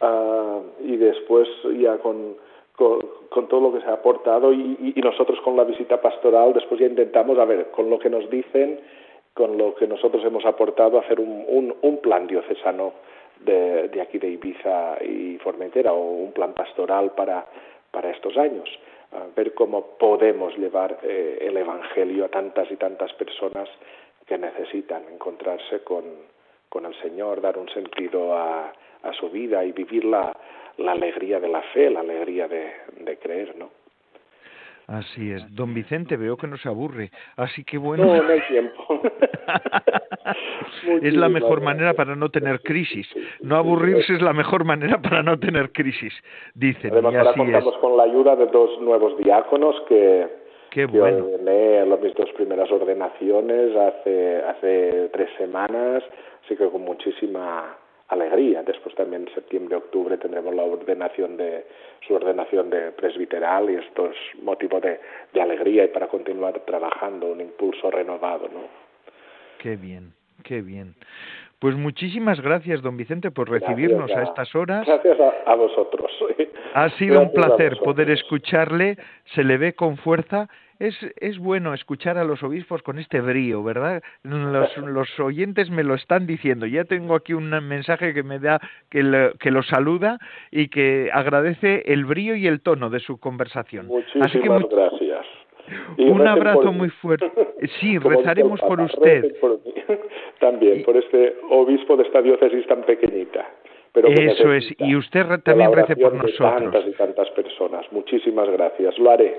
[0.00, 2.36] ah, y después ya con,
[2.76, 2.98] con,
[3.30, 6.52] con todo lo que se ha aportado y, y- y nosotros con la visita pastoral
[6.52, 8.80] después ya intentamos, a ver, con lo que nos dicen,
[9.34, 12.92] con lo que nosotros hemos aportado, hacer un, un, plan diocesano
[13.40, 17.44] de, de aquí de Ibiza y Formentera o un plan pastoral para,
[17.90, 18.68] para estos años
[19.14, 23.68] a ver cómo podemos llevar eh, el Evangelio a tantas y tantas personas
[24.26, 26.04] que necesitan encontrarse con,
[26.68, 30.36] con el Señor, dar un sentido a, a su vida y vivir la,
[30.78, 33.70] la alegría de la fe, la alegría de, de creer, ¿no?
[34.86, 35.54] Así es.
[35.54, 37.10] Don Vicente, veo que no se aburre.
[37.36, 38.04] Así que bueno.
[38.04, 39.00] No, no hay tiempo.
[41.02, 43.08] es la mejor manera para no tener crisis.
[43.40, 46.12] No aburrirse es la mejor manera para no tener crisis,
[46.54, 46.92] dicen.
[46.92, 47.46] Además, y ahora así es.
[47.46, 50.26] contamos con la ayuda de dos nuevos diáconos que,
[50.70, 51.26] Qué bueno.
[51.26, 56.02] ordené las mis dos primeras ordenaciones hace, hace tres semanas,
[56.44, 57.76] así que con muchísima
[58.08, 58.62] alegría.
[58.62, 61.64] Después también en septiembre, octubre tendremos la ordenación de
[62.06, 65.00] su ordenación de presbiteral y esto es motivo de,
[65.32, 68.60] de alegría y para continuar trabajando, un impulso renovado, ¿no?
[69.58, 70.12] Qué bien,
[70.42, 70.94] qué bien.
[71.58, 74.86] Pues muchísimas gracias, don Vicente, por recibirnos a a- estas horas.
[74.86, 76.10] Gracias a, a vosotros.
[76.74, 78.98] Ha sido un Gracias placer poder escucharle,
[79.34, 80.48] se le ve con fuerza.
[80.80, 84.02] Es, es bueno escuchar a los obispos con este brío, ¿verdad?
[84.22, 86.66] Los, los oyentes me lo están diciendo.
[86.66, 88.60] Ya tengo aquí un mensaje que me da,
[88.90, 90.18] que, lo- que lo saluda
[90.50, 93.86] y que agradece el brío y el tono de su conversación.
[93.86, 95.26] Muchísimas Así que mu- gracias.
[95.96, 97.30] Y un abrazo muy fuerte.
[97.80, 99.38] Sí, rezaremos por usted.
[99.40, 99.58] por.
[100.40, 103.48] También, por este obispo de esta diócesis tan pequeñita.
[103.92, 106.38] Pero Eso es, y usted también rece por nosotros.
[106.38, 107.86] Tantas y tantas personas.
[107.92, 108.98] Muchísimas gracias.
[108.98, 109.34] Lo haré.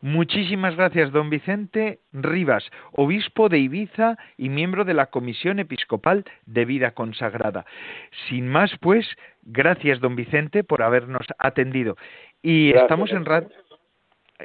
[0.00, 6.64] Muchísimas gracias, don Vicente Rivas, obispo de Ibiza y miembro de la Comisión Episcopal de
[6.64, 7.64] Vida Consagrada.
[8.28, 9.06] Sin más, pues,
[9.42, 11.96] gracias, don Vicente, por habernos atendido.
[12.42, 13.48] Y estamos en radio.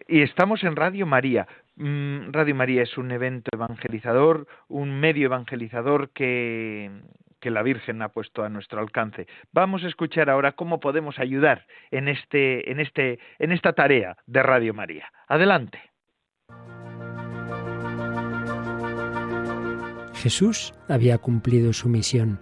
[0.08, 1.48] Y estamos en Radio María.
[1.76, 6.90] Mm, radio María es un evento evangelizador, un medio evangelizador que,
[7.41, 9.27] que la Virgen ha puesto a nuestro alcance.
[9.51, 14.43] Vamos a escuchar ahora cómo podemos ayudar en, este, en, este, en esta tarea de
[14.43, 15.12] Radio María.
[15.27, 15.91] Adelante.
[20.13, 22.39] Jesús había cumplido su misión.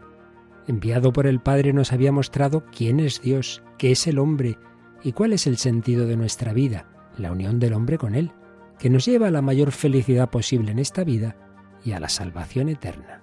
[0.67, 4.57] Enviado por el Padre nos había mostrado quién es Dios, qué es el hombre
[5.01, 6.85] y cuál es el sentido de nuestra vida,
[7.17, 8.33] la unión del hombre con Él,
[8.77, 11.37] que nos lleva a la mayor felicidad posible en esta vida
[11.85, 13.21] y a la salvación eterna.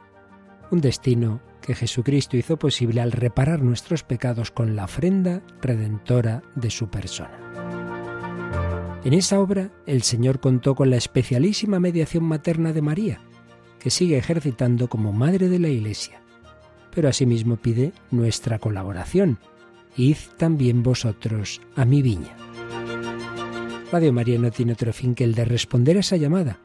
[0.71, 6.71] Un destino que Jesucristo hizo posible al reparar nuestros pecados con la ofrenda redentora de
[6.71, 7.39] su persona.
[9.05, 13.21] En esa obra el Señor contó con la especialísima mediación materna de María,
[13.79, 16.21] que sigue ejercitando como Madre de la Iglesia,
[16.93, 19.39] pero asimismo pide nuestra colaboración.
[19.97, 22.37] Id también vosotros a mi viña.
[23.93, 26.59] Radio María no tiene otro fin que el de responder a esa llamada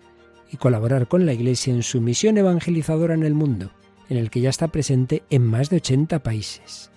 [0.52, 3.72] y colaborar con la Iglesia en su misión evangelizadora en el mundo
[4.12, 6.91] en el que ya está presente en más de 80 países.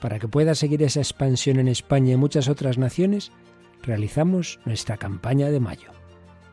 [0.00, 3.30] Para que pueda seguir esa expansión en España y muchas otras naciones,
[3.84, 5.92] realizamos nuestra campaña de mayo.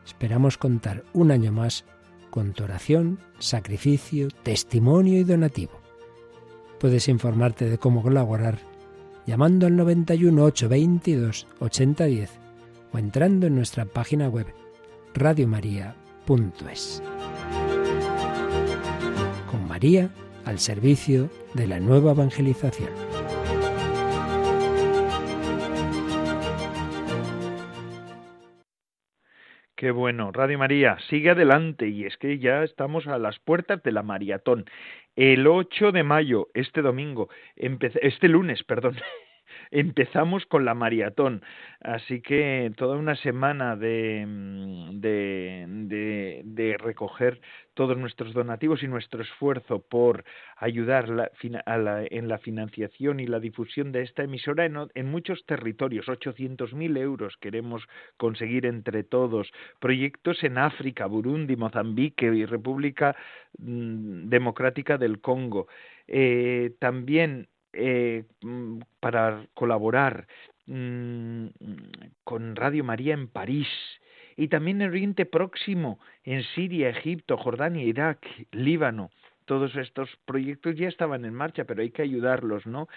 [0.06, 1.84] Esperamos contar un año más
[2.30, 5.82] con tu oración, sacrificio, testimonio y donativo.
[6.80, 8.60] Puedes informarte de cómo colaborar
[9.26, 12.30] llamando al 91 822 8010
[12.94, 14.46] o entrando en nuestra página web
[15.16, 17.02] radiomaria.es.
[19.56, 20.10] María
[20.46, 22.90] al servicio de la nueva evangelización.
[29.78, 33.92] Qué bueno, Radio María, sigue adelante y es que ya estamos a las puertas de
[33.92, 34.66] la maratón.
[35.16, 38.96] El 8 de mayo, este domingo, este lunes, perdón,
[39.72, 41.44] empezamos con la maratón.
[41.80, 47.40] Así que toda una semana de, mm, de, de, recoger
[47.78, 50.26] todos nuestros donativos y nuestro esfuerzo por
[50.58, 56.08] ayudar en la financiación y la difusión de esta emisora en, en muchos territorios.
[56.08, 57.88] 800.000 euros queremos
[58.18, 59.52] conseguir entre todos.
[59.80, 63.16] Proyectos en África, Burundi, Mozambique y República
[63.60, 65.68] mm, Democrática del Congo.
[66.08, 70.28] Eh, también eh, mm, para colaborar
[70.66, 71.46] mm,
[72.24, 73.68] con Radio María en París
[74.38, 79.10] y también en Oriente Próximo, en Siria, Egipto, Jordania, Irak, Líbano.
[79.46, 82.88] Todos estos proyectos ya estaban en marcha, pero hay que ayudarlos, ¿no?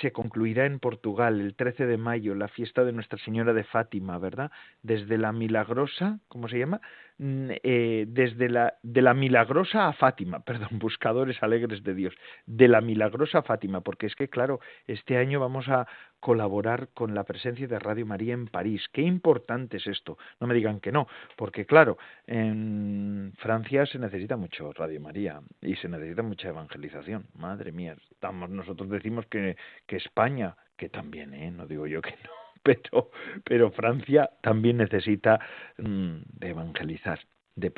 [0.00, 4.18] Se concluirá en Portugal el 13 de mayo la fiesta de Nuestra Señora de Fátima,
[4.18, 4.50] ¿verdad?
[4.82, 6.80] Desde la milagrosa, ¿cómo se llama?
[7.18, 12.68] Mm, eh, desde la, de la milagrosa a Fátima, perdón, buscadores alegres de Dios, de
[12.68, 15.86] la milagrosa a Fátima, porque es que, claro, este año vamos a
[16.20, 18.86] colaborar con la presencia de Radio María en París.
[18.92, 20.18] Qué importante es esto.
[20.40, 25.76] No me digan que no, porque, claro, en Francia se necesita mucho Radio María y
[25.76, 27.26] se necesita mucha evangelización.
[27.34, 31.50] Madre mía, estamos, nosotros decimos que, que España, que también, ¿eh?
[31.50, 33.10] no digo yo que no pero,
[33.44, 35.40] pero Francia también necesita
[35.78, 37.20] mm, de evangelizar,
[37.54, 37.72] de,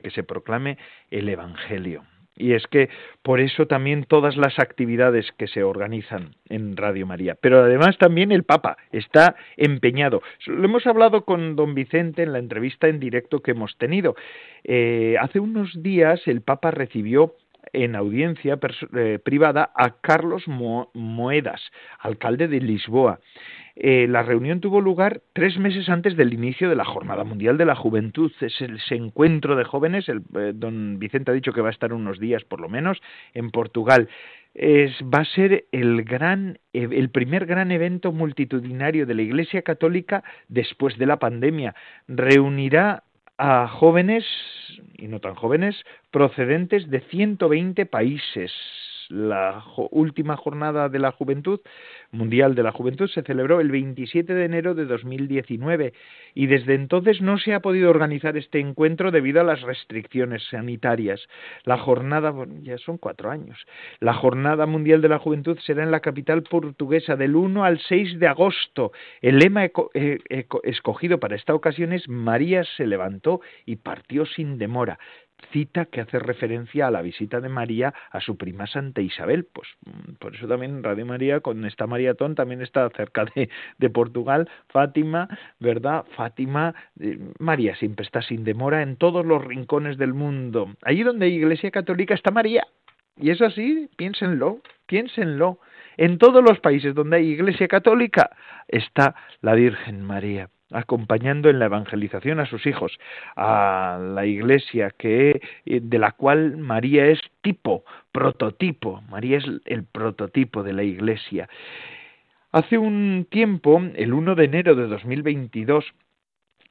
[0.00, 0.78] que se proclame
[1.10, 2.04] el Evangelio.
[2.36, 2.88] Y es que
[3.22, 7.36] por eso también todas las actividades que se organizan en Radio María.
[7.40, 10.20] Pero además también el Papa está empeñado.
[10.46, 14.16] Lo hemos hablado con don Vicente en la entrevista en directo que hemos tenido.
[14.64, 17.36] Eh, hace unos días el Papa recibió
[17.72, 18.58] en audiencia
[18.96, 21.60] eh, privada a Carlos Moedas,
[21.98, 23.20] alcalde de Lisboa.
[23.76, 27.64] Eh, la reunión tuvo lugar tres meses antes del inicio de la Jornada Mundial de
[27.64, 28.30] la Juventud.
[28.40, 30.08] Es ese encuentro de jóvenes.
[30.08, 33.00] El, eh, don Vicente ha dicho que va a estar unos días, por lo menos,
[33.34, 34.08] en Portugal.
[34.56, 40.96] Va a ser el, gran, el primer gran evento multitudinario de la Iglesia Católica después
[40.96, 41.74] de la pandemia.
[42.06, 43.02] Reunirá
[43.36, 44.24] a jóvenes
[45.04, 45.76] y no tan jóvenes
[46.10, 48.50] procedentes de 120 países
[49.14, 51.60] la última jornada de la juventud,
[52.10, 55.92] mundial de la juventud, se celebró el 27 de enero de 2019
[56.34, 61.20] y desde entonces no se ha podido organizar este encuentro debido a las restricciones sanitarias.
[61.64, 63.58] La jornada, ya son cuatro años,
[64.00, 68.18] la jornada mundial de la juventud será en la capital portuguesa del 1 al 6
[68.18, 68.92] de agosto.
[69.22, 69.68] El lema
[70.64, 74.98] escogido para esta ocasión es María se levantó y partió sin demora
[75.52, 79.46] cita que hace referencia a la visita de María a su prima Santa Isabel.
[79.52, 84.48] Pues mm, por eso también Radio María con esta maratón también está cerca de, Portugal.
[84.68, 85.28] Fátima,
[85.60, 86.04] ¿verdad?
[86.16, 90.74] Fátima, eh, María siempre está sin demora en todos los rincones del mundo.
[90.82, 92.66] Allí donde hay Iglesia Católica está María.
[93.16, 95.58] Y es así, piénsenlo, piénsenlo.
[95.96, 98.30] En todos los países donde hay Iglesia Católica
[98.66, 102.98] está la Virgen María acompañando en la evangelización a sus hijos,
[103.36, 109.84] a la iglesia que eh, de la cual María es tipo, prototipo, María es el
[109.84, 111.48] prototipo de la iglesia.
[112.52, 115.84] Hace un tiempo, el 1 de enero de 2022,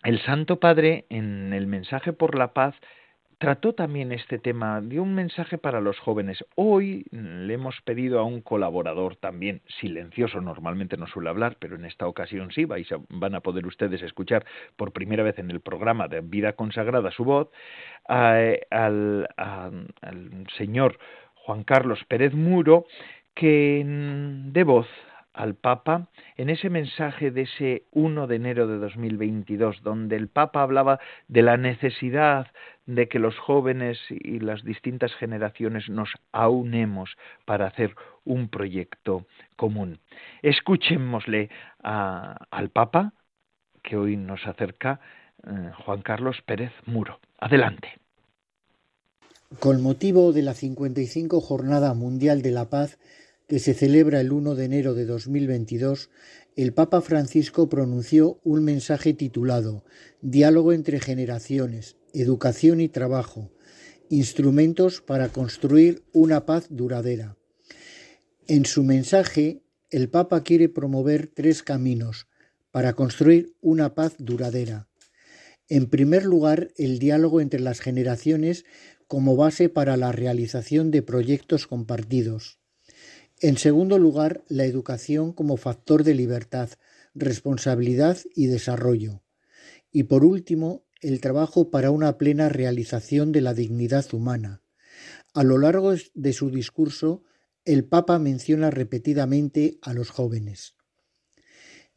[0.03, 2.75] el Santo Padre en el mensaje por la paz
[3.43, 6.45] trató también este tema, dio un mensaje para los jóvenes.
[6.55, 11.83] Hoy le hemos pedido a un colaborador también, silencioso, normalmente no suele hablar, pero en
[11.83, 14.45] esta ocasión sí, vais van a poder ustedes escuchar
[14.77, 17.49] por primera vez en el programa de Vida Consagrada su voz,
[18.05, 19.87] al, al
[20.57, 20.97] señor
[21.33, 22.85] Juan Carlos Pérez Muro,
[23.35, 24.87] que de voz
[25.33, 26.07] al Papa
[26.37, 31.41] en ese mensaje de ese 1 de enero de 2022, donde el Papa hablaba de
[31.41, 32.47] la necesidad
[32.85, 37.09] de que los jóvenes y las distintas generaciones nos aunemos
[37.45, 39.25] para hacer un proyecto
[39.55, 39.99] común.
[40.41, 41.49] Escuchémosle
[41.81, 43.13] al Papa,
[43.81, 44.99] que hoy nos acerca
[45.45, 47.19] eh, Juan Carlos Pérez Muro.
[47.39, 47.99] Adelante.
[49.59, 52.97] Con motivo de la 55 Jornada Mundial de la Paz,
[53.47, 56.09] que se celebra el 1 de enero de 2022,
[56.55, 59.83] el Papa Francisco pronunció un mensaje titulado
[60.21, 63.51] Diálogo entre generaciones, educación y trabajo,
[64.09, 67.37] instrumentos para construir una paz duradera.
[68.47, 72.27] En su mensaje, el Papa quiere promover tres caminos
[72.71, 74.87] para construir una paz duradera.
[75.69, 78.65] En primer lugar, el diálogo entre las generaciones
[79.07, 82.59] como base para la realización de proyectos compartidos.
[83.43, 86.69] En segundo lugar, la educación como factor de libertad,
[87.13, 89.21] responsabilidad y desarrollo.
[89.91, 94.61] Y por último, el trabajo para una plena realización de la dignidad humana.
[95.33, 97.23] A lo largo de su discurso,
[97.65, 100.75] el Papa menciona repetidamente a los jóvenes.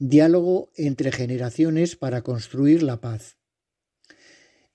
[0.00, 3.36] Diálogo entre generaciones para construir la paz.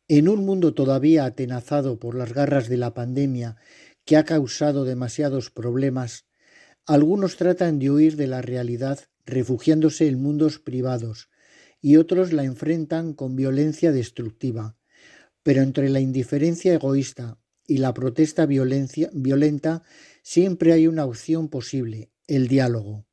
[0.07, 3.57] En un mundo todavía atenazado por las garras de la pandemia
[4.05, 6.30] que ha causado demasiados problemas,
[6.85, 11.29] algunos tratan de huir de la realidad refugiándose en mundos privados,
[11.79, 14.77] y otros la enfrentan con violencia destructiva.
[15.43, 19.83] Pero entre la indiferencia egoísta y la protesta violenta
[20.21, 23.07] siempre hay una opción posible, el diálogo,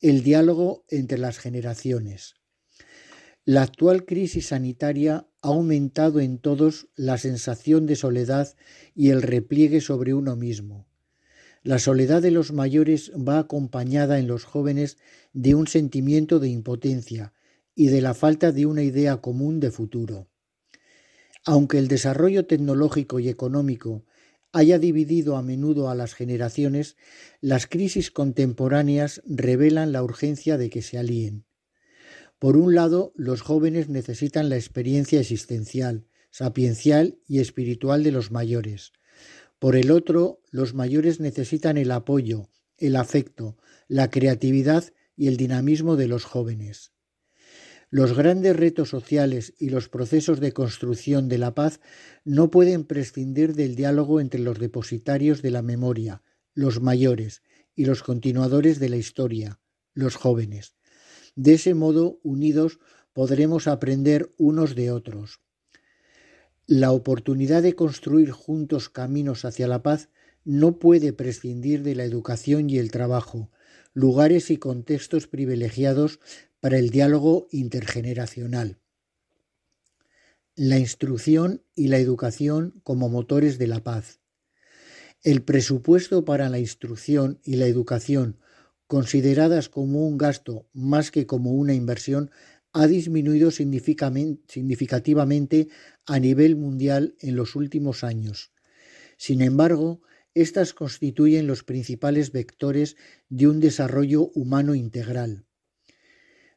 [0.00, 2.34] el diálogo entre las generaciones.
[3.44, 8.54] La actual crisis sanitaria ha aumentado en todos la sensación de soledad
[8.94, 10.86] y el repliegue sobre uno mismo.
[11.62, 14.98] La soledad de los mayores va acompañada en los jóvenes
[15.32, 17.32] de un sentimiento de impotencia,
[17.74, 20.28] y de la falta de una idea común de futuro.
[21.44, 24.04] Aunque el desarrollo tecnológico y económico
[24.52, 26.96] haya dividido a menudo a las generaciones,
[27.40, 31.46] las crisis contemporáneas revelan la urgencia de que se alíen.
[32.38, 38.92] Por un lado, los jóvenes necesitan la experiencia existencial, sapiencial y espiritual de los mayores.
[39.62, 43.56] Por el otro, los mayores necesitan el apoyo, el afecto,
[43.86, 46.90] la creatividad y el dinamismo de los jóvenes.
[47.88, 51.78] Los grandes retos sociales y los procesos de construcción de la paz
[52.24, 57.44] no pueden prescindir del diálogo entre los depositarios de la memoria, los mayores,
[57.76, 59.60] y los continuadores de la historia,
[59.94, 60.74] los jóvenes.
[61.36, 62.80] De ese modo, unidos,
[63.12, 65.41] podremos aprender unos de otros.
[66.74, 70.08] La oportunidad de construir juntos caminos hacia la paz
[70.42, 73.50] no puede prescindir de la educación y el trabajo,
[73.92, 76.18] lugares y contextos privilegiados
[76.60, 78.78] para el diálogo intergeneracional.
[80.56, 84.20] La instrucción y la educación como motores de la paz.
[85.22, 88.38] El presupuesto para la instrucción y la educación,
[88.86, 92.30] consideradas como un gasto más que como una inversión,
[92.72, 95.68] ha disminuido significativamente
[96.06, 98.52] a nivel mundial en los últimos años.
[99.16, 100.00] Sin embargo,
[100.34, 102.96] estas constituyen los principales vectores
[103.28, 105.44] de un desarrollo humano integral.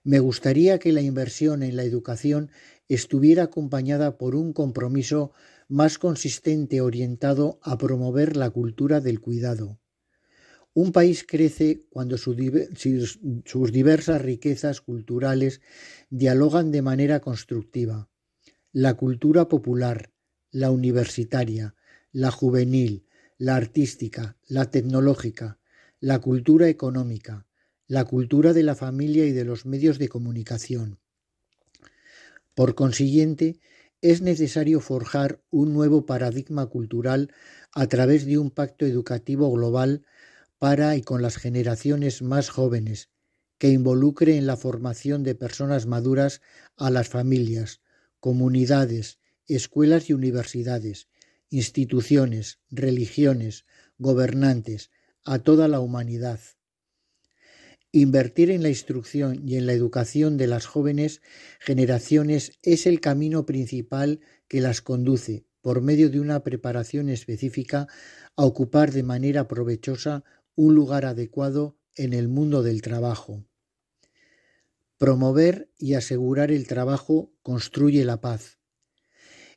[0.03, 2.51] Me gustaría que la inversión en la educación
[2.87, 5.33] estuviera acompañada por un compromiso
[5.67, 9.79] más consistente orientado a promover la cultura del cuidado.
[10.75, 12.35] Un país crece cuando sus
[13.71, 15.61] diversas riquezas culturales
[16.09, 18.09] dialogan de manera constructiva.
[18.73, 20.11] La cultura popular,
[20.51, 21.75] la universitaria,
[22.11, 23.05] la juvenil,
[23.37, 25.59] la artística, la tecnológica,
[26.01, 27.47] la cultura económica,
[27.87, 30.99] la cultura de la familia y de los medios de comunicación.
[32.53, 33.61] Por consiguiente,
[34.01, 37.31] es necesario forjar un nuevo paradigma cultural
[37.71, 40.03] a través de un pacto educativo global
[40.59, 43.09] para y con las generaciones más jóvenes,
[43.57, 46.41] que involucre en la formación de personas maduras
[46.77, 47.81] a las familias,
[48.19, 51.07] comunidades, escuelas y universidades,
[51.49, 53.65] instituciones, religiones,
[53.97, 54.91] gobernantes,
[55.23, 56.39] a toda la humanidad.
[57.91, 61.21] Invertir en la instrucción y en la educación de las jóvenes
[61.59, 67.87] generaciones es el camino principal que las conduce, por medio de una preparación específica,
[68.35, 70.25] a ocupar de manera provechosa
[70.55, 73.45] un lugar adecuado en el mundo del trabajo.
[74.97, 78.57] Promover y asegurar el trabajo construye la paz.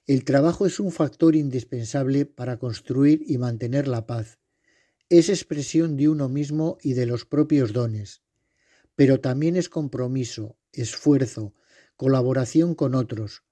[0.06, 4.38] El trabajo es un factor indispensable para construir y mantener la paz.
[5.08, 8.22] Es expresión de uno mismo y de los propios dones
[8.98, 11.54] pero también es compromiso, esfuerzo,
[11.94, 13.44] colaboración con otros,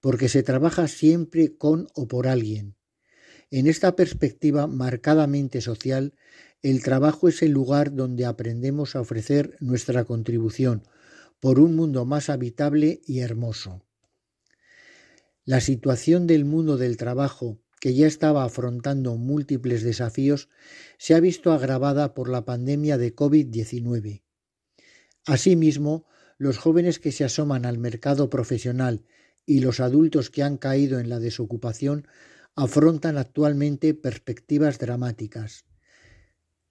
[0.00, 2.76] porque se trabaja siempre con o por alguien.
[3.50, 6.14] En esta perspectiva marcadamente social,
[6.70, 10.82] el trabajo es el lugar donde aprendemos a ofrecer nuestra contribución
[11.38, 13.84] por un mundo más habitable y hermoso.
[15.44, 20.48] La situación del mundo del trabajo, que ya estaba afrontando múltiples desafíos,
[20.98, 24.24] se ha visto agravada por la pandemia de COVID-19.
[25.24, 26.04] Asimismo,
[26.36, 29.04] los jóvenes que se asoman al mercado profesional
[29.44, 32.08] y los adultos que han caído en la desocupación
[32.56, 35.65] afrontan actualmente perspectivas dramáticas.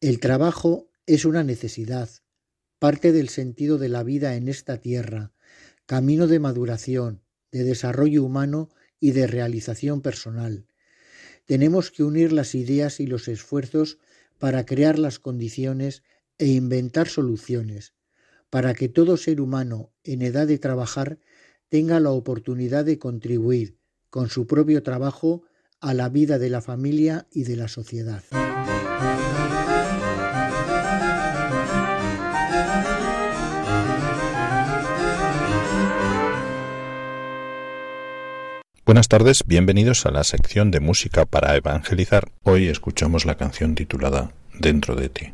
[0.01, 2.09] El trabajo es una necesidad,
[2.79, 5.31] parte del sentido de la vida en esta tierra,
[5.85, 7.21] camino de maduración,
[7.51, 8.69] de desarrollo humano
[8.99, 10.67] y de realización personal.
[11.45, 13.97] Tenemos que unir las ideas y los esfuerzos
[14.37, 16.03] para crear las condiciones
[16.37, 17.93] e inventar soluciones,
[18.49, 21.19] para que todo ser humano en edad de trabajar
[21.69, 23.77] tenga la oportunidad de contribuir
[24.09, 25.43] con su propio trabajo
[25.79, 28.23] a la vida de la familia y de la sociedad.
[38.85, 42.29] Buenas tardes, bienvenidos a la sección de música para evangelizar.
[42.43, 44.29] Hoy escuchamos la canción titulada
[44.59, 45.33] Dentro de ti.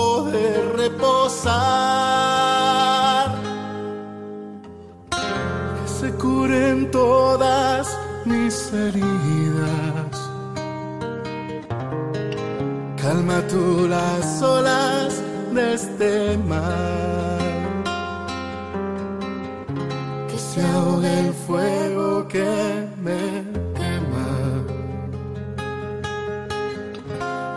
[0.00, 1.50] Poder reposar,
[5.76, 7.82] que se curen todas
[8.24, 10.14] mis heridas.
[13.02, 13.64] Calma tú
[13.96, 15.10] las olas
[15.54, 16.12] de este
[16.50, 17.40] mar.
[20.28, 22.50] Que se ahogue el fuego que
[23.06, 23.22] me
[23.76, 24.28] quema.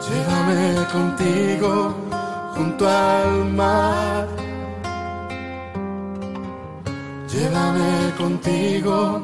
[0.05, 0.61] Llévame
[0.95, 2.02] contigo
[2.55, 4.27] junto al mar.
[7.27, 9.21] Llévame contigo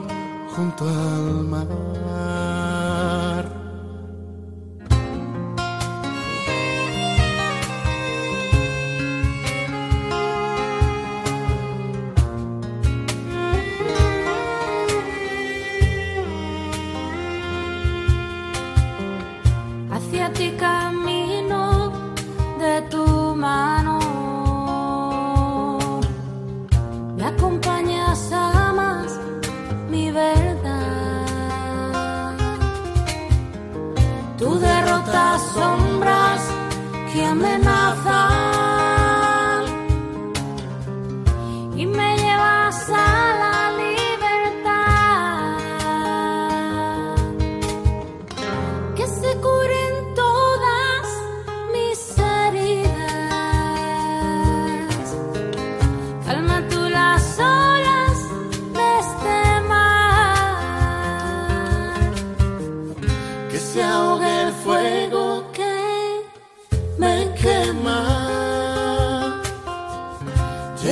[0.55, 2.18] junto al mar.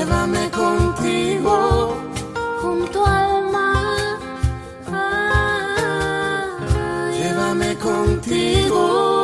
[0.07, 1.97] Llévame contigo
[2.61, 4.19] junto al mar.
[7.11, 9.16] llévame contigo.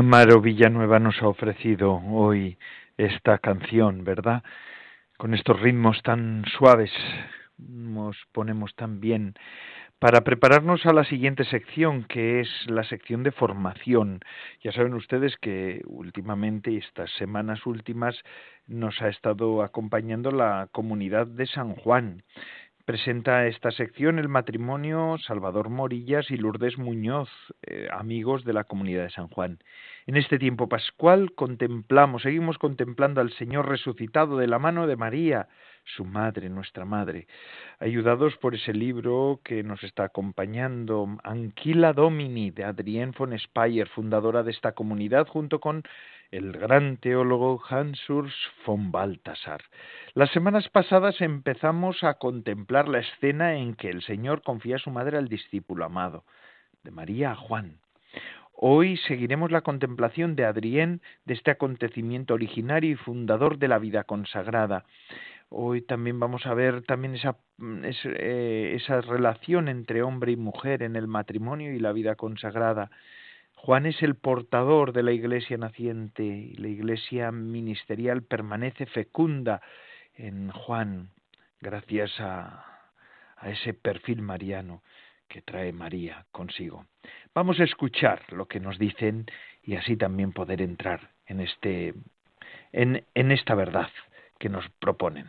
[0.00, 2.56] Amaro Villanueva nos ha ofrecido hoy
[2.96, 4.42] esta canción, ¿verdad?
[5.18, 6.90] Con estos ritmos tan suaves,
[7.58, 9.34] nos ponemos tan bien
[9.98, 14.20] para prepararnos a la siguiente sección, que es la sección de formación.
[14.64, 18.16] Ya saben ustedes que últimamente, estas semanas últimas,
[18.66, 22.22] nos ha estado acompañando la comunidad de San Juan.
[22.90, 27.28] Presenta esta sección el matrimonio Salvador Morillas y Lourdes Muñoz,
[27.62, 29.60] eh, amigos de la comunidad de San Juan.
[30.08, 35.46] En este tiempo pascual contemplamos, seguimos contemplando al Señor resucitado de la mano de María,
[35.84, 37.28] su madre, nuestra madre,
[37.78, 44.42] ayudados por ese libro que nos está acompañando, Anquila Domini, de Adrienne von Speyer, fundadora
[44.42, 45.84] de esta comunidad, junto con
[46.30, 49.62] el gran teólogo Hans Urs von Balthasar.
[50.14, 54.90] Las semanas pasadas empezamos a contemplar la escena en que el Señor confía a su
[54.90, 56.24] madre al discípulo amado,
[56.84, 57.78] de María a Juan.
[58.52, 64.04] Hoy seguiremos la contemplación de Adrién de este acontecimiento originario y fundador de la vida
[64.04, 64.84] consagrada.
[65.48, 67.38] Hoy también vamos a ver también esa,
[67.82, 72.90] esa, eh, esa relación entre hombre y mujer en el matrimonio y la vida consagrada.
[73.62, 79.60] Juan es el portador de la iglesia naciente y la iglesia ministerial permanece fecunda
[80.14, 81.10] en Juan
[81.60, 82.64] gracias a,
[83.42, 84.82] ese perfil mariano
[85.28, 86.86] que trae María consigo.
[87.34, 89.26] Vamos a escuchar lo que nos dicen
[89.62, 91.94] y así también poder entrar en este
[92.72, 93.90] en esta verdad
[94.38, 95.26] que nos proponen.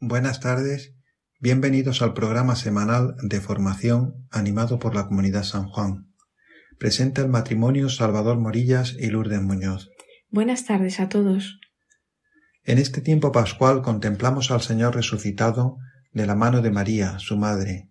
[0.00, 0.94] Buenas tardes,
[1.40, 6.07] bienvenidos al programa semanal de formación animado por la Comunidad San Juan.
[6.78, 9.90] Presenta el matrimonio Salvador Morillas y Lourdes Muñoz.
[10.30, 11.58] Buenas tardes a todos.
[12.62, 15.78] En este tiempo pascual contemplamos al Señor resucitado
[16.12, 17.90] de la mano de María, su madre,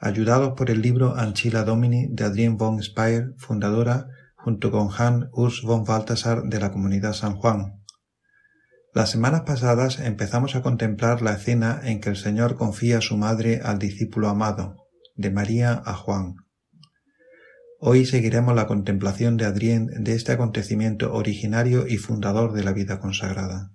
[0.00, 4.06] ayudados por el libro Anchila Domini de Adrienne von Speyer, fundadora,
[4.36, 7.82] junto con Hans Urs von Balthasar de la Comunidad San Juan.
[8.94, 13.18] Las semanas pasadas empezamos a contemplar la escena en que el Señor confía a su
[13.18, 14.76] madre al discípulo amado,
[15.14, 16.36] de María a Juan.
[17.86, 22.98] Hoy seguiremos la contemplación de Adrien de este acontecimiento originario y fundador de la vida
[22.98, 23.72] consagrada.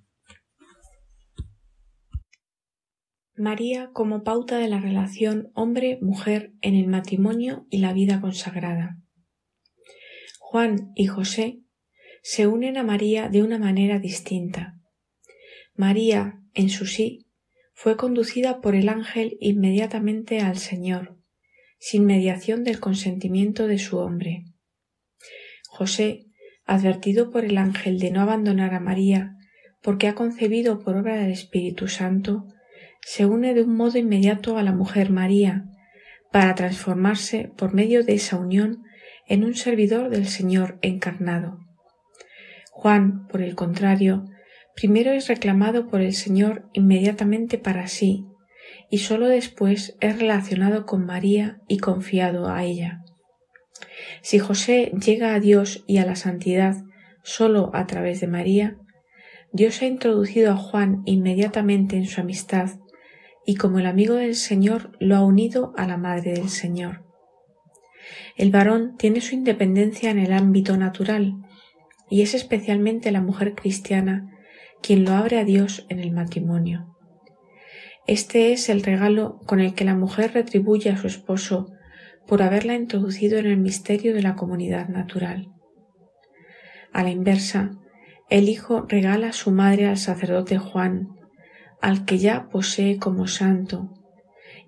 [3.35, 8.97] María como pauta de la relación hombre-mujer en el matrimonio y la vida consagrada.
[10.39, 11.59] Juan y José
[12.23, 14.79] se unen a María de una manera distinta.
[15.75, 17.27] María, en su sí,
[17.75, 21.18] fue conducida por el ángel inmediatamente al Señor,
[21.79, 24.43] sin mediación del consentimiento de su hombre.
[25.69, 26.25] José,
[26.65, 29.35] advertido por el ángel de no abandonar a María,
[29.81, 32.45] porque ha concebido por obra del Espíritu Santo,
[33.01, 35.65] se une de un modo inmediato a la mujer María,
[36.31, 38.83] para transformarse por medio de esa unión
[39.27, 41.59] en un servidor del Señor encarnado.
[42.71, 44.25] Juan, por el contrario,
[44.75, 48.25] primero es reclamado por el Señor inmediatamente para sí,
[48.89, 53.03] y sólo después es relacionado con María y confiado a ella.
[54.21, 56.75] Si José llega a Dios y a la santidad
[57.23, 58.77] sólo a través de María,
[59.51, 62.71] Dios ha introducido a Juan inmediatamente en su amistad
[63.45, 67.03] y como el amigo del Señor lo ha unido a la Madre del Señor.
[68.35, 71.35] El varón tiene su independencia en el ámbito natural
[72.09, 74.29] y es especialmente la mujer cristiana
[74.81, 76.88] quien lo abre a Dios en el matrimonio.
[78.09, 81.67] Este es el regalo con el que la mujer retribuye a su esposo
[82.25, 85.53] por haberla introducido en el misterio de la comunidad natural.
[86.91, 87.69] A la inversa,
[88.27, 91.09] el hijo regala a su madre al sacerdote Juan,
[91.81, 93.93] al que ya posee como santo,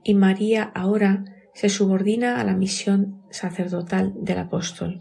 [0.04, 1.24] y María ahora
[1.56, 5.00] se subordina a la misión sacerdotal del apóstol.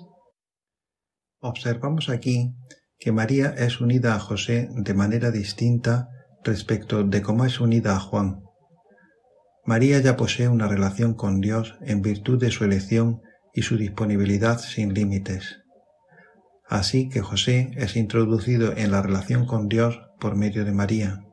[1.41, 2.55] Observamos aquí
[2.99, 6.09] que María es unida a José de manera distinta
[6.45, 8.43] respecto de cómo es unida a Juan.
[9.65, 13.21] María ya posee una relación con Dios en virtud de su elección
[13.55, 15.61] y su disponibilidad sin límites.
[16.69, 21.25] Así que José es introducido en la relación con Dios por medio de María.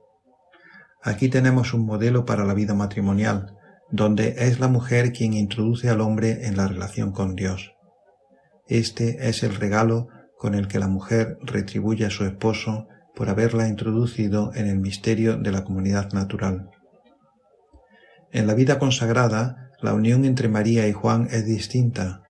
[1.03, 3.53] Aquí tenemos un modelo para la vida matrimonial,
[3.91, 7.72] donde es la mujer quien introduce al hombre en la relación con Dios.
[8.66, 12.88] Este es el regalo con el que la mujer retribuye a su esposo
[13.18, 16.70] por haberla introducido en el misterio de la comunidad natural.
[18.32, 22.22] En la vida consagrada, la unión entre María y Juan es distinta.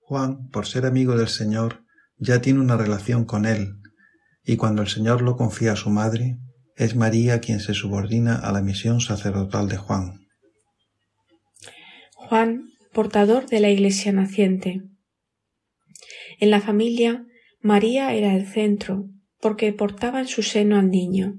[0.00, 1.82] Juan, por ser amigo del Señor,
[2.18, 3.80] ya tiene una relación con él,
[4.44, 6.36] y cuando el Señor lo confía a su madre,
[6.76, 10.26] es María quien se subordina a la misión sacerdotal de Juan.
[12.12, 14.82] Juan, portador de la Iglesia naciente.
[16.38, 17.24] En la familia,
[17.62, 19.08] María era el centro,
[19.46, 21.38] porque portaba en su seno al niño.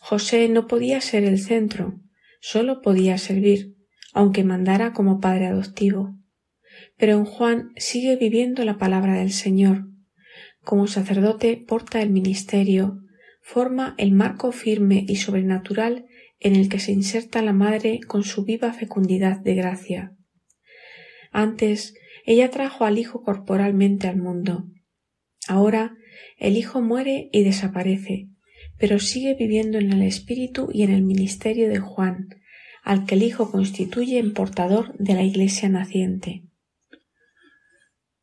[0.00, 2.00] José no podía ser el centro,
[2.40, 3.76] solo podía servir,
[4.14, 6.16] aunque mandara como padre adoptivo.
[6.96, 9.84] Pero en Juan sigue viviendo la palabra del Señor.
[10.64, 12.96] Como sacerdote porta el ministerio,
[13.42, 16.06] forma el marco firme y sobrenatural
[16.40, 20.16] en el que se inserta la madre con su viva fecundidad de gracia.
[21.30, 21.92] Antes,
[22.24, 24.64] ella trajo al Hijo corporalmente al mundo.
[25.46, 25.94] Ahora,
[26.38, 28.28] el Hijo muere y desaparece,
[28.78, 32.28] pero sigue viviendo en el Espíritu y en el ministerio de Juan,
[32.82, 36.44] al que el Hijo constituye en portador de la Iglesia naciente.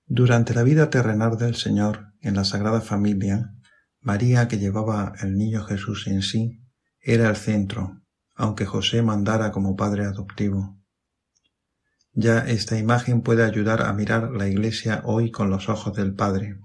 [0.08, 3.54] Durante la vida terrenal del Señor en la Sagrada Familia,
[4.00, 6.62] María, que llevaba el niño Jesús en sí,
[7.02, 8.02] era el centro,
[8.36, 10.80] aunque José mandara como padre adoptivo.
[12.14, 16.58] Ya esta imagen puede ayudar a mirar la Iglesia hoy con los ojos del Padre.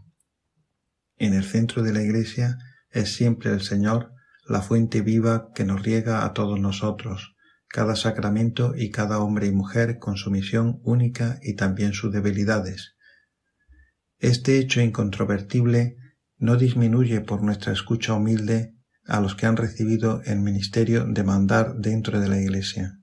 [1.21, 2.57] En el centro de la Iglesia
[2.91, 4.15] es siempre el Señor,
[4.49, 7.37] la fuente viva que nos riega a todos nosotros,
[7.69, 12.97] cada sacramento y cada hombre y mujer con su misión única y también sus debilidades.
[14.19, 15.99] Este hecho incontrovertible
[16.39, 21.75] no disminuye por nuestra escucha humilde a los que han recibido el ministerio de mandar
[21.77, 22.99] dentro de la Iglesia.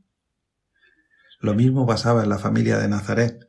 [1.39, 3.47] Lo mismo pasaba en la familia de Nazaret.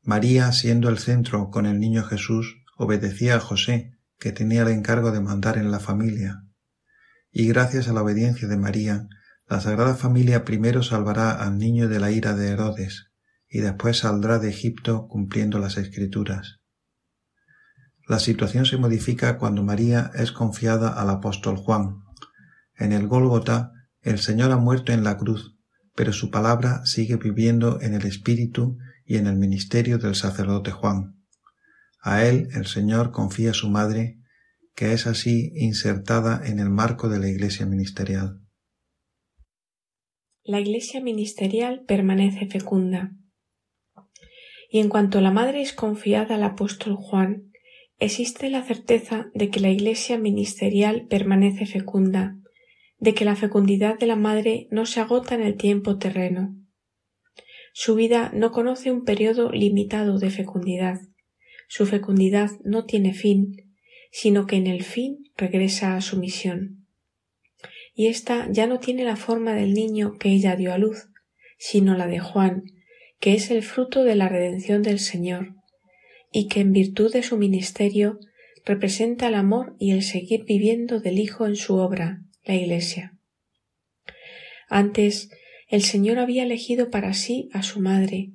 [0.00, 5.12] María, siendo el centro con el niño Jesús, obedecía a José, que tenía el encargo
[5.12, 6.44] de mandar en la familia.
[7.30, 9.08] Y gracias a la obediencia de María,
[9.48, 13.10] la Sagrada Familia primero salvará al niño de la ira de Herodes,
[13.48, 16.60] y después saldrá de Egipto cumpliendo las escrituras.
[18.08, 22.02] La situación se modifica cuando María es confiada al apóstol Juan.
[22.76, 25.56] En el Gólgota, el Señor ha muerto en la cruz,
[25.94, 31.15] pero su palabra sigue viviendo en el espíritu y en el ministerio del sacerdote Juan.
[32.06, 34.18] A él el Señor confía su madre,
[34.74, 38.46] que es así insertada en el marco de la iglesia ministerial
[40.46, 43.10] la iglesia ministerial permanece fecunda.
[44.70, 47.50] Y en cuanto la madre es confiada al apóstol Juan,
[47.98, 52.36] existe la certeza de que la iglesia ministerial permanece fecunda,
[52.98, 56.54] de que la fecundidad de la madre no se agota en el tiempo terreno.
[57.72, 61.00] Su vida no conoce un periodo limitado de fecundidad.
[61.68, 63.74] Su fecundidad no tiene fin,
[64.10, 66.86] sino que en el fin regresa a su misión
[67.96, 71.08] y ésta ya no tiene la forma del niño que ella dio a luz,
[71.56, 72.64] sino la de Juan,
[73.18, 75.54] que es el fruto de la redención del Señor,
[76.30, 78.20] y que en virtud de su ministerio
[78.66, 83.16] representa el amor y el seguir viviendo del Hijo en su obra, la Iglesia.
[84.68, 85.30] Antes,
[85.68, 88.32] el Señor había elegido para sí a su madre,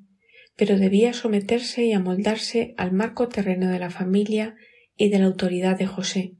[0.61, 4.55] pero debía someterse y amoldarse al marco terreno de la familia
[4.95, 6.35] y de la autoridad de José.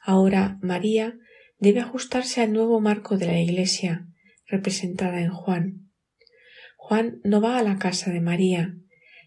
[0.00, 1.18] Ahora María
[1.58, 4.06] debe ajustarse al nuevo marco de la Iglesia,
[4.46, 5.90] representada en Juan.
[6.76, 8.76] Juan no va a la casa de María,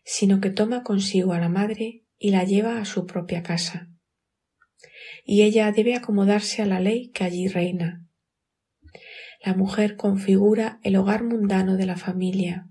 [0.06, 3.90] sino que toma consigo a la madre y la lleva a su propia casa.
[5.26, 8.08] Y ella debe acomodarse a la ley que allí reina.
[9.44, 12.69] La mujer configura el hogar mundano de la familia.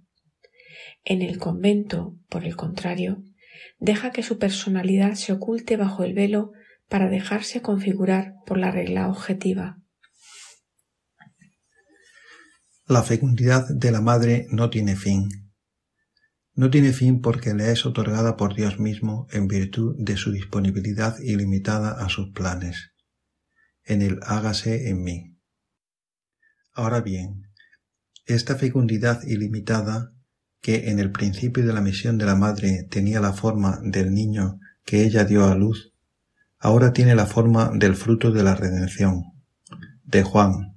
[1.11, 3.25] En el convento, por el contrario,
[3.79, 6.53] deja que su personalidad se oculte bajo el velo
[6.87, 9.79] para dejarse configurar por la regla objetiva.
[12.87, 15.31] La fecundidad de la madre no tiene fin.
[16.53, 21.19] No tiene fin porque le es otorgada por Dios mismo en virtud de su disponibilidad
[21.21, 22.93] ilimitada a sus planes.
[23.83, 25.39] En el hágase en mí.
[26.75, 27.49] Ahora bien,
[28.27, 30.13] esta fecundidad ilimitada,
[30.61, 34.61] que en el principio de la misión de la madre tenía la forma del niño
[34.85, 35.93] que ella dio a luz,
[36.59, 39.25] ahora tiene la forma del fruto de la redención,
[40.05, 40.77] de Juan,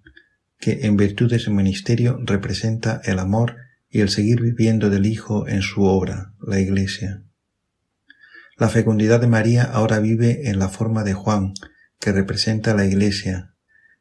[0.60, 3.56] que en virtud de su ministerio representa el amor
[3.90, 7.24] y el seguir viviendo del Hijo en su obra, la Iglesia.
[8.58, 11.54] La fecundidad de María ahora vive en la forma de Juan,
[12.00, 13.56] que representa la Iglesia.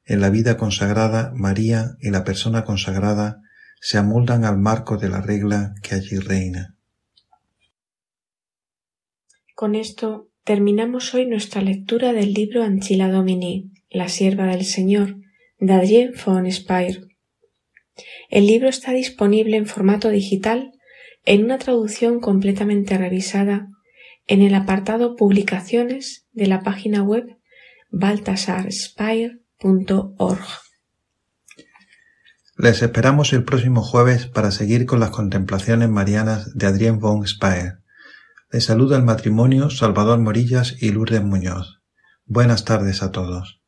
[0.04, 3.40] En la vida consagrada, María y la persona consagrada
[3.80, 6.76] se amoldan al marco de la regla que allí reina.
[9.54, 15.16] Con esto terminamos hoy nuestra lectura del libro Anchila Domini, La sierva del Señor,
[15.58, 17.08] de Adrien von Speyer.
[18.28, 20.72] El libro está disponible en formato digital
[21.24, 23.66] en una traducción completamente revisada
[24.26, 27.38] en el apartado Publicaciones de la página web
[27.90, 30.69] baltasarspire.org.
[32.62, 37.78] Les esperamos el próximo jueves para seguir con las contemplaciones marianas de Adrien von Speyer.
[38.50, 41.80] Les saluda el matrimonio Salvador Morillas y Lourdes Muñoz.
[42.26, 43.59] Buenas tardes a todos.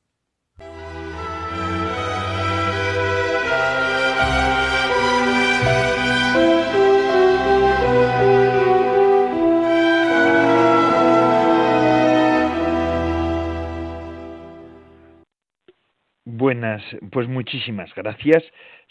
[17.11, 18.43] Pues muchísimas gracias,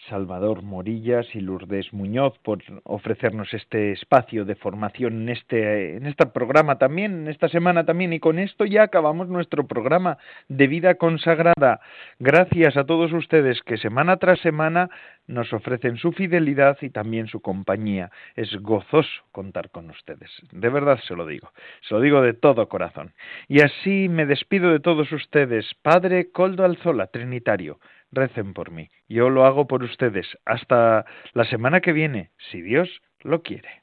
[0.09, 6.25] Salvador Morillas y Lourdes Muñoz, por ofrecernos este espacio de formación en este, en este
[6.25, 10.17] programa también, en esta semana también, y con esto ya acabamos nuestro programa
[10.47, 11.81] de vida consagrada.
[12.19, 14.89] Gracias a todos ustedes que semana tras semana
[15.27, 18.11] nos ofrecen su fidelidad y también su compañía.
[18.35, 20.29] Es gozoso contar con ustedes.
[20.51, 21.51] De verdad se lo digo.
[21.87, 23.13] Se lo digo de todo corazón.
[23.47, 25.65] Y así me despido de todos ustedes.
[25.81, 27.79] Padre Coldo Alzola, Trinitario,
[28.11, 28.89] recen por mí.
[29.07, 30.27] Yo lo hago por ustedes.
[30.45, 33.80] Hasta la semana que viene, si Dios lo quiere.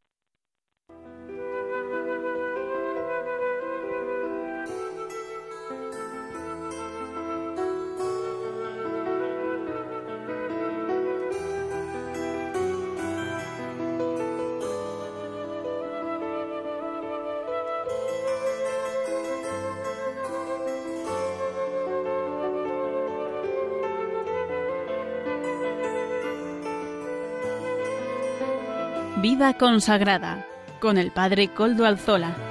[29.38, 30.44] Vida consagrada
[30.80, 32.47] con el Padre Coldo Alzola.